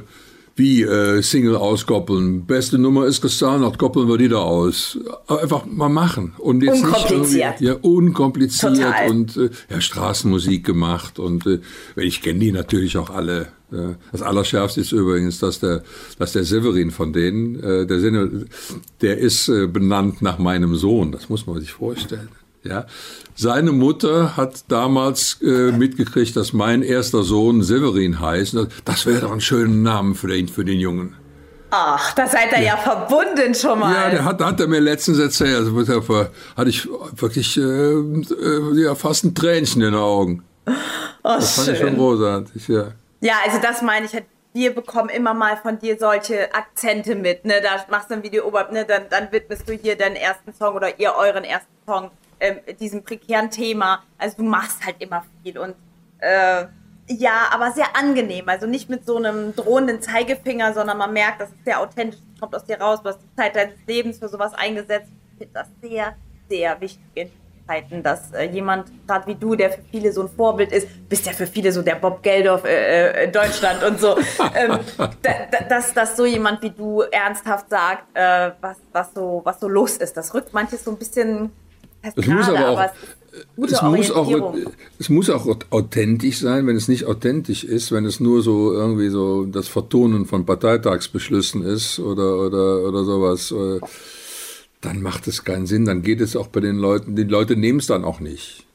wie 0.59 0.83
äh, 0.83 1.23
Single 1.23 1.55
auskoppeln. 1.55 2.45
Beste 2.45 2.77
Nummer 2.77 3.05
ist 3.05 3.21
gestanden, 3.21 3.75
koppeln 3.77 4.07
wir 4.07 4.17
die 4.17 4.27
da 4.27 4.39
aus. 4.39 4.99
Einfach 5.27 5.65
mal 5.65 5.89
machen. 5.89 6.33
Und 6.37 6.61
jetzt 6.61 6.83
unkompliziert. 6.83 7.61
Nicht 7.61 7.69
ja, 7.69 7.73
unkompliziert 7.81 8.75
Total. 8.75 9.09
und 9.09 9.37
äh, 9.37 9.49
ja, 9.69 9.81
Straßenmusik 9.81 10.65
gemacht. 10.65 11.17
Und 11.17 11.47
äh, 11.47 11.59
ich 11.95 12.21
kenne 12.21 12.39
die 12.39 12.51
natürlich 12.51 12.97
auch 12.97 13.09
alle. 13.09 13.47
Das 14.11 14.21
Allerschärfste 14.21 14.81
ist 14.81 14.91
übrigens, 14.91 15.39
dass 15.39 15.59
der, 15.59 15.83
dass 16.17 16.31
der 16.31 16.43
Severin 16.43 16.91
von 16.91 17.13
denen, 17.13 17.61
äh, 17.63 17.85
der, 17.85 17.99
Sinne, 17.99 18.45
der 19.01 19.17
ist 19.19 19.47
äh, 19.47 19.67
benannt 19.67 20.21
nach 20.21 20.39
meinem 20.39 20.75
Sohn. 20.75 21.11
Das 21.11 21.29
muss 21.29 21.45
man 21.45 21.59
sich 21.59 21.73
vorstellen. 21.73 22.29
Ja, 22.63 22.87
seine 23.35 23.71
Mutter 23.71 24.35
hat 24.35 24.65
damals 24.67 25.41
äh, 25.41 25.71
mitgekriegt, 25.71 26.35
dass 26.35 26.51
mein 26.51 26.81
erster 26.81 27.23
Sohn 27.23 27.63
Severin 27.63 28.19
heißt. 28.19 28.57
Das 28.83 29.05
wäre 29.05 29.21
doch 29.21 29.31
ein 29.31 29.39
schöner 29.39 29.75
Name 29.75 30.15
für 30.15 30.27
den, 30.27 30.49
für 30.49 30.65
den 30.65 30.79
Jungen. 30.79 31.15
Ach, 31.71 32.13
da 32.15 32.27
seid 32.27 32.51
ihr 32.51 32.59
ja. 32.59 32.75
ja, 32.75 32.77
verbunden 32.77 33.53
schon 33.53 33.79
mal. 33.79 33.93
Ja, 33.93 34.09
der 34.09 34.25
hat, 34.25 34.41
hat 34.41 34.59
er 34.59 34.67
mir 34.67 34.79
letztens 34.79 35.19
erzählt. 35.19 35.55
Also, 35.55 35.83
da 35.83 36.29
hatte 36.57 36.69
ich 36.69 36.87
wirklich 37.15 37.57
äh, 37.57 37.61
äh, 37.61 38.81
ja, 38.81 38.95
fast 38.95 39.23
ein 39.23 39.35
Tränchen 39.35 39.81
in 39.81 39.91
den 39.91 39.99
Augen. 39.99 40.43
Oh, 40.65 40.73
das 41.23 41.55
fand 41.55 41.67
schön. 41.67 41.75
ich 41.75 41.81
schon 41.81 41.95
großartig, 41.95 42.67
ja. 42.67 42.91
Ja, 43.21 43.33
also 43.45 43.59
das 43.59 43.81
meine 43.81 44.05
ich 44.05 44.13
halt 44.13 44.25
wir 44.53 44.73
bekommen 44.73 45.09
immer 45.09 45.33
mal 45.33 45.57
von 45.57 45.77
dir 45.77 45.97
solche 45.99 46.53
Akzente 46.53 47.15
mit, 47.15 47.45
ne? 47.45 47.61
Da 47.61 47.85
machst 47.89 48.09
du 48.09 48.15
ein 48.15 48.23
Video, 48.23 48.49
ne? 48.71 48.85
Dann, 48.85 49.03
dann 49.09 49.31
widmest 49.31 49.69
du 49.69 49.73
hier 49.73 49.95
deinen 49.95 50.15
ersten 50.15 50.53
Song 50.53 50.75
oder 50.75 50.99
ihr 50.99 51.13
euren 51.15 51.43
ersten 51.43 51.71
Song 51.85 52.11
ähm, 52.39 52.57
diesem 52.79 53.03
prekären 53.03 53.51
Thema. 53.51 54.03
Also 54.17 54.37
du 54.37 54.43
machst 54.43 54.85
halt 54.85 54.95
immer 54.99 55.23
viel 55.43 55.57
und 55.57 55.75
äh, 56.19 56.65
ja, 57.07 57.47
aber 57.51 57.71
sehr 57.71 57.95
angenehm. 57.95 58.49
Also 58.49 58.65
nicht 58.65 58.89
mit 58.89 59.05
so 59.05 59.17
einem 59.17 59.55
drohenden 59.55 60.01
Zeigefinger, 60.01 60.73
sondern 60.73 60.97
man 60.97 61.13
merkt, 61.13 61.41
das 61.41 61.49
ist 61.49 61.65
sehr 61.65 61.79
authentisch, 61.79 62.19
das 62.31 62.39
kommt 62.39 62.55
aus 62.55 62.65
dir 62.65 62.79
raus, 62.79 63.01
du 63.03 63.09
hast 63.09 63.19
die 63.21 63.35
Zeit 63.35 63.55
deines 63.55 63.77
Lebens 63.87 64.19
für 64.19 64.29
sowas 64.29 64.53
eingesetzt. 64.53 65.11
Ich 65.33 65.37
finde 65.39 65.53
das 65.53 65.67
sehr, 65.81 66.15
sehr 66.49 66.79
wichtig 66.81 67.31
Zeiten, 67.69 68.01
dass 68.01 68.31
äh, 68.31 68.49
jemand, 68.49 68.91
gerade 69.05 69.27
wie 69.27 69.35
du, 69.35 69.55
der 69.55 69.69
für 69.71 69.81
viele 69.91 70.11
so 70.11 70.23
ein 70.23 70.29
Vorbild 70.29 70.71
ist, 70.71 70.87
bist 71.07 71.25
ja 71.27 71.33
für 71.33 71.45
viele 71.45 71.71
so 71.71 71.83
der 71.83 71.95
Bob 71.95 72.23
Geldof 72.23 72.63
äh, 72.65 73.11
äh 73.11 73.25
in 73.25 73.31
Deutschland 73.31 73.83
und 73.83 73.99
so, 73.99 74.17
ähm, 74.55 74.79
da, 75.21 75.31
da, 75.51 75.63
dass, 75.69 75.93
dass 75.93 76.17
so 76.17 76.25
jemand 76.25 76.63
wie 76.63 76.71
du 76.71 77.01
ernsthaft 77.01 77.69
sagt, 77.69 78.05
äh, 78.15 78.51
was, 78.59 78.77
was, 78.91 79.13
so, 79.13 79.41
was 79.43 79.59
so 79.59 79.67
los 79.67 79.97
ist. 79.97 80.17
Das 80.17 80.33
rückt 80.33 80.53
manches 80.53 80.83
so 80.83 80.91
ein 80.91 80.97
bisschen 80.97 81.51
es 82.01 82.27
muss 82.27 82.47
aber 82.47 82.69
auch, 82.69 82.89
es 83.67 83.81
muss 83.81 84.11
auch, 84.11 84.55
es 84.99 85.09
muss 85.09 85.29
auch 85.29 85.45
authentisch 85.69 86.39
sein. 86.39 86.65
Wenn 86.65 86.77
es 86.77 86.87
nicht 86.87 87.05
authentisch 87.05 87.65
ist, 87.65 87.91
wenn 87.91 88.05
es 88.05 88.21
nur 88.21 88.41
so 88.41 88.71
irgendwie 88.71 89.09
so 89.09 89.45
das 89.45 89.67
Vertonen 89.67 90.25
von 90.25 90.45
Parteitagsbeschlüssen 90.45 91.61
ist 91.63 91.99
oder, 91.99 92.37
oder, 92.37 92.87
oder 92.87 93.03
sowas, 93.03 93.51
äh, 93.51 93.81
dann 94.81 95.01
macht 95.01 95.27
es 95.27 95.43
keinen 95.43 95.65
Sinn. 95.65 95.85
Dann 95.85 96.01
geht 96.01 96.21
es 96.21 96.35
auch 96.35 96.47
bei 96.47 96.59
den 96.59 96.77
Leuten, 96.77 97.15
die 97.15 97.23
Leute 97.23 97.55
nehmen 97.55 97.79
es 97.79 97.87
dann 97.87 98.03
auch 98.03 98.19
nicht. 98.19 98.65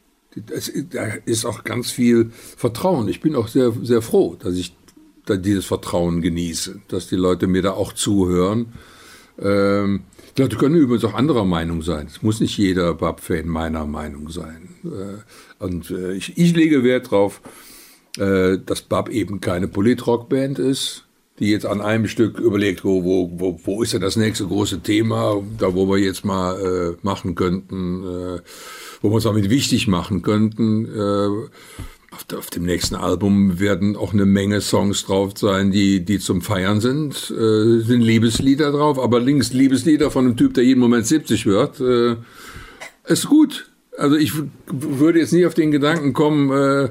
Es, 0.51 0.73
da 0.91 1.05
ist 1.25 1.45
auch 1.45 1.65
ganz 1.65 1.91
viel 1.91 2.31
Vertrauen. 2.57 3.09
Ich 3.09 3.21
bin 3.21 3.37
auch 3.37 3.49
sehr, 3.49 3.73
sehr 3.83 4.03
froh, 4.03 4.37
dass 4.39 4.57
ich 4.57 4.75
dieses 5.29 5.65
Vertrauen 5.65 6.21
genieße, 6.21 6.81
dass 6.89 7.07
die 7.07 7.17
Leute 7.17 7.47
mir 7.47 7.63
da 7.63 7.73
auch 7.73 7.93
zuhören. 7.93 8.75
Ähm, 9.39 10.05
die 10.37 10.49
können 10.49 10.75
übrigens 10.75 11.05
auch 11.05 11.15
anderer 11.15 11.45
Meinung 11.45 11.83
sein. 11.83 12.07
Es 12.07 12.23
muss 12.23 12.41
nicht 12.41 12.59
jeder 12.59 12.95
Bab-Fan 12.95 13.47
meiner 13.47 13.87
Meinung 13.87 14.29
sein. 14.31 14.69
Äh, 14.85 15.65
und 15.65 15.91
äh, 15.91 16.13
ich, 16.13 16.37
ich 16.37 16.55
lege 16.55 16.83
Wert 16.83 17.07
darauf, 17.07 17.41
äh, 18.19 18.59
dass 18.59 18.83
Bab 18.83 19.09
eben 19.09 19.41
keine 19.41 19.69
Politrock-Band 19.69 20.59
ist, 20.59 21.04
die 21.39 21.51
jetzt 21.51 21.67
an 21.67 21.81
einem 21.81 22.07
Stück 22.07 22.39
überlegt, 22.39 22.85
wo, 22.85 23.05
wo, 23.05 23.61
wo, 23.65 23.83
ist 23.83 23.93
denn 23.93 24.01
das 24.01 24.17
nächste 24.17 24.47
große 24.47 24.81
Thema, 24.81 25.43
da 25.59 25.75
wo 25.75 25.89
wir 25.89 25.99
jetzt 25.99 26.25
mal 26.25 26.61
äh, 26.61 26.97
machen 27.03 27.35
könnten, 27.35 28.05
äh, 28.05 28.41
wo 29.03 29.09
wir 29.09 29.15
uns 29.15 29.25
damit 29.25 29.51
wichtig 29.51 29.89
machen 29.89 30.23
könnten. 30.23 30.87
Äh, 30.87 31.29
auf, 32.13 32.39
auf, 32.39 32.51
dem 32.51 32.65
nächsten 32.65 32.95
Album 32.95 33.59
werden 33.59 33.97
auch 33.97 34.13
eine 34.13 34.27
Menge 34.27 34.61
Songs 34.61 35.07
drauf 35.07 35.33
sein, 35.37 35.73
die, 35.73 36.05
die 36.05 36.21
zum 36.21 36.41
Feiern 36.41 36.81
sind. 36.81 37.15
Äh, 37.33 37.81
sind 37.81 38.03
Liebeslieder 38.03 38.71
drauf, 38.71 39.01
aber 39.01 39.19
links 39.19 39.53
Liebeslieder 39.53 40.13
von 40.13 40.27
einem 40.27 40.37
Typ, 40.37 40.55
der 40.55 40.63
jeden 40.63 40.81
Moment 40.81 41.07
70 41.07 41.47
wird. 41.47 41.81
Äh, 41.81 42.17
ist 43.07 43.27
gut. 43.27 43.71
Also 43.99 44.17
ich 44.17 44.33
würde 44.67 45.19
jetzt 45.19 45.33
nie 45.33 45.47
auf 45.47 45.55
den 45.55 45.73
Gedanken 45.73 46.13
kommen, 46.13 46.51
äh, 46.51 46.91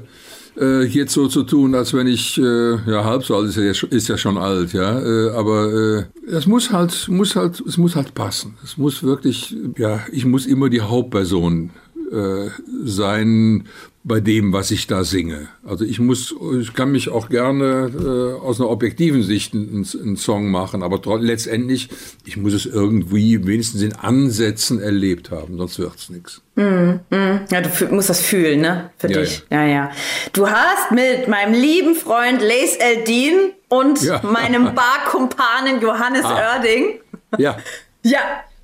äh, 0.60 0.84
jetzt 0.84 1.14
so 1.14 1.28
zu 1.28 1.44
tun, 1.44 1.76
als 1.76 1.94
wenn 1.94 2.08
ich 2.08 2.38
äh, 2.38 2.76
ja 2.90 3.04
halb 3.04 3.24
so 3.24 3.36
alt 3.36 3.50
ist, 3.50 3.58
ja, 3.58 3.88
ist 3.90 4.08
ja 4.08 4.18
schon 4.18 4.38
alt, 4.38 4.74
ja. 4.74 5.00
Äh, 5.00 5.32
aber 5.32 5.72
äh, 5.74 6.04
es 6.28 6.48
muss 6.48 6.72
halt, 6.72 7.08
muss 7.10 7.36
halt, 7.36 7.62
es 7.68 7.78
muss 7.78 7.96
halt 7.96 8.14
passen. 8.14 8.56
Es 8.64 8.78
muss 8.78 9.04
wirklich, 9.04 9.56
ja, 9.78 10.02
ich 10.12 10.26
muss 10.26 10.46
immer 10.46 10.70
die 10.70 10.82
Hauptperson 10.82 11.72
äh, 12.14 12.50
sein 12.86 13.68
bei 14.06 14.20
dem, 14.20 14.52
was 14.52 14.70
ich 14.72 14.86
da 14.88 15.06
singe. 15.06 15.48
Also 15.66 15.86
ich 15.86 16.00
muss, 16.00 16.36
ich 16.60 16.74
kann 16.74 16.92
mich 16.92 17.10
auch 17.10 17.30
gerne 17.30 17.90
äh, 17.96 18.46
aus 18.46 18.60
einer 18.60 18.70
objektiven 18.70 19.24
Sicht 19.24 19.54
einen, 19.54 19.88
einen 20.02 20.18
Song 20.18 20.52
machen, 20.52 20.84
aber 20.84 21.00
letztendlich, 21.20 21.90
ich 22.26 22.36
muss 22.36 22.54
es 22.54 22.66
irgendwie 22.66 23.48
wenigstens 23.48 23.82
in 23.82 23.94
Ansätzen 23.96 24.82
erlebt 24.82 25.32
haben, 25.32 25.58
sonst 25.58 25.80
wird's 25.80 26.10
nichts. 26.10 26.42
Mm, 26.56 27.00
mm. 27.10 27.40
Ja, 27.50 27.62
du 27.62 27.96
musst 27.96 28.10
das 28.10 28.20
fühlen, 28.20 28.60
ne? 28.60 28.90
Für 28.98 29.10
ja, 29.10 29.20
dich. 29.22 29.46
Ja. 29.50 29.64
ja, 29.64 29.68
ja. 29.68 29.92
Du 30.34 30.50
hast 30.50 30.92
mit 30.92 31.30
meinem 31.30 31.54
lieben 31.54 31.96
Freund 31.96 32.42
Lace 32.42 32.76
Eldin 32.76 33.52
und 33.70 34.02
ja. 34.04 34.22
meinem 34.22 34.76
Barkumpanen 34.76 35.82
Johannes 35.82 36.26
ah. 36.26 36.56
Oerding. 36.56 37.00
Ja. 37.38 37.58
ja, 38.04 38.20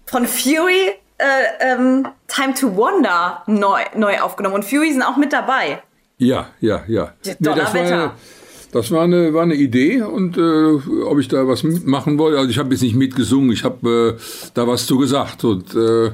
von 0.06 0.28
Fury 0.28 0.92
äh, 1.20 1.74
ähm, 1.74 2.08
Time 2.28 2.54
to 2.54 2.76
Wonder 2.76 3.44
neu, 3.46 3.82
neu 3.96 4.20
aufgenommen. 4.20 4.56
Und 4.56 4.66
Fury 4.66 4.92
sind 4.92 5.04
auch 5.04 5.18
mit 5.18 5.34
dabei. 5.34 5.82
Ja, 6.18 6.48
ja, 6.60 6.84
ja. 6.88 7.14
Nee, 7.26 7.36
das, 7.40 7.74
war, 7.74 8.16
das 8.72 8.92
war 8.92 9.04
eine, 9.04 9.34
war 9.34 9.44
eine 9.44 9.56
Idee 9.56 10.02
und 10.02 10.38
äh, 10.38 11.02
ob 11.04 11.20
ich 11.20 11.28
da 11.28 11.48
was 11.48 11.64
machen 11.64 12.18
wollte. 12.18 12.38
Also 12.38 12.50
ich 12.50 12.58
habe 12.58 12.72
jetzt 12.72 12.82
nicht 12.82 12.96
mitgesungen, 12.96 13.52
ich 13.52 13.64
habe 13.64 14.18
äh, 14.18 14.22
da 14.54 14.68
was 14.68 14.86
zu 14.86 14.98
gesagt. 14.98 15.44
Und 15.44 15.76
äh, 15.76 16.08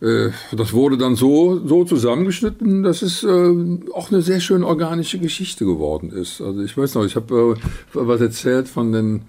äh, 0.00 0.32
das 0.52 0.72
wurde 0.72 0.98
dann 0.98 1.16
so, 1.16 1.60
so 1.66 1.84
zusammengeschnitten, 1.84 2.82
dass 2.82 3.02
es 3.02 3.24
auch 3.24 4.10
eine 4.10 4.22
sehr 4.22 4.40
schön 4.40 4.64
organische 4.64 5.18
Geschichte 5.18 5.64
geworden 5.64 6.10
ist. 6.10 6.40
Also 6.40 6.62
ich 6.62 6.76
weiß 6.76 6.94
noch, 6.94 7.04
ich 7.04 7.16
habe 7.16 7.56
was 7.92 8.20
erzählt 8.20 8.68
von 8.68 8.92
den 8.92 9.22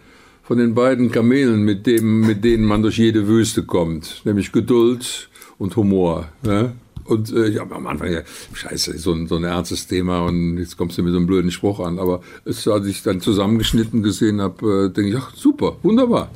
von 0.46 0.60
den 0.60 0.76
beiden 0.76 1.12
Kamelen, 1.12 1.64
mit, 1.64 1.88
dem, 1.88 2.22
mit 2.22 2.44
denen 2.44 2.66
man 2.66 2.84
durch 2.84 2.98
jede 3.00 3.28
Wüste 3.28 3.64
kommt, 3.64 4.22
nämlich 4.26 4.52
Geduld 4.52 5.28
und 5.58 5.76
Humor. 5.76 6.30
Ne? 6.44 6.74
Und 7.04 7.34
äh, 7.34 7.48
ich 7.48 7.60
habe 7.60 7.76
am 7.76 7.88
Anfang 7.88 8.12
ja, 8.12 8.22
scheiße, 8.54 8.98
so 9.00 9.14
ein, 9.14 9.28
so 9.28 9.38
ein 9.38 9.44
ernstes 9.44 9.88
Thema 9.88 10.26
und 10.26 10.60
jetzt 10.60 10.78
kommst 10.78 10.98
du 10.98 11.04
mit 11.04 11.12
so 11.14 11.18
einem 11.18 11.28
blöden 11.28 11.50
Spruch 11.52 11.80
an. 11.80 11.98
Aber 11.98 12.22
es, 12.46 12.68
als 12.68 12.86
ich 12.86 13.02
dann 13.02 13.22
zusammengeschnitten 13.22 14.04
gesehen 14.04 14.40
habe, 14.40 14.86
äh, 14.86 14.94
denke 14.94 15.12
ich, 15.12 15.18
ach 15.18 15.34
super, 15.36 15.78
wunderbar. 15.82 16.30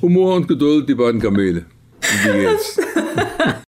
Humor 0.00 0.36
und 0.36 0.48
Geduld, 0.48 0.88
die 0.88 0.94
beiden 0.94 1.20
Kamele. 1.20 1.64
Die 2.02 2.32
geht's. 2.32 2.80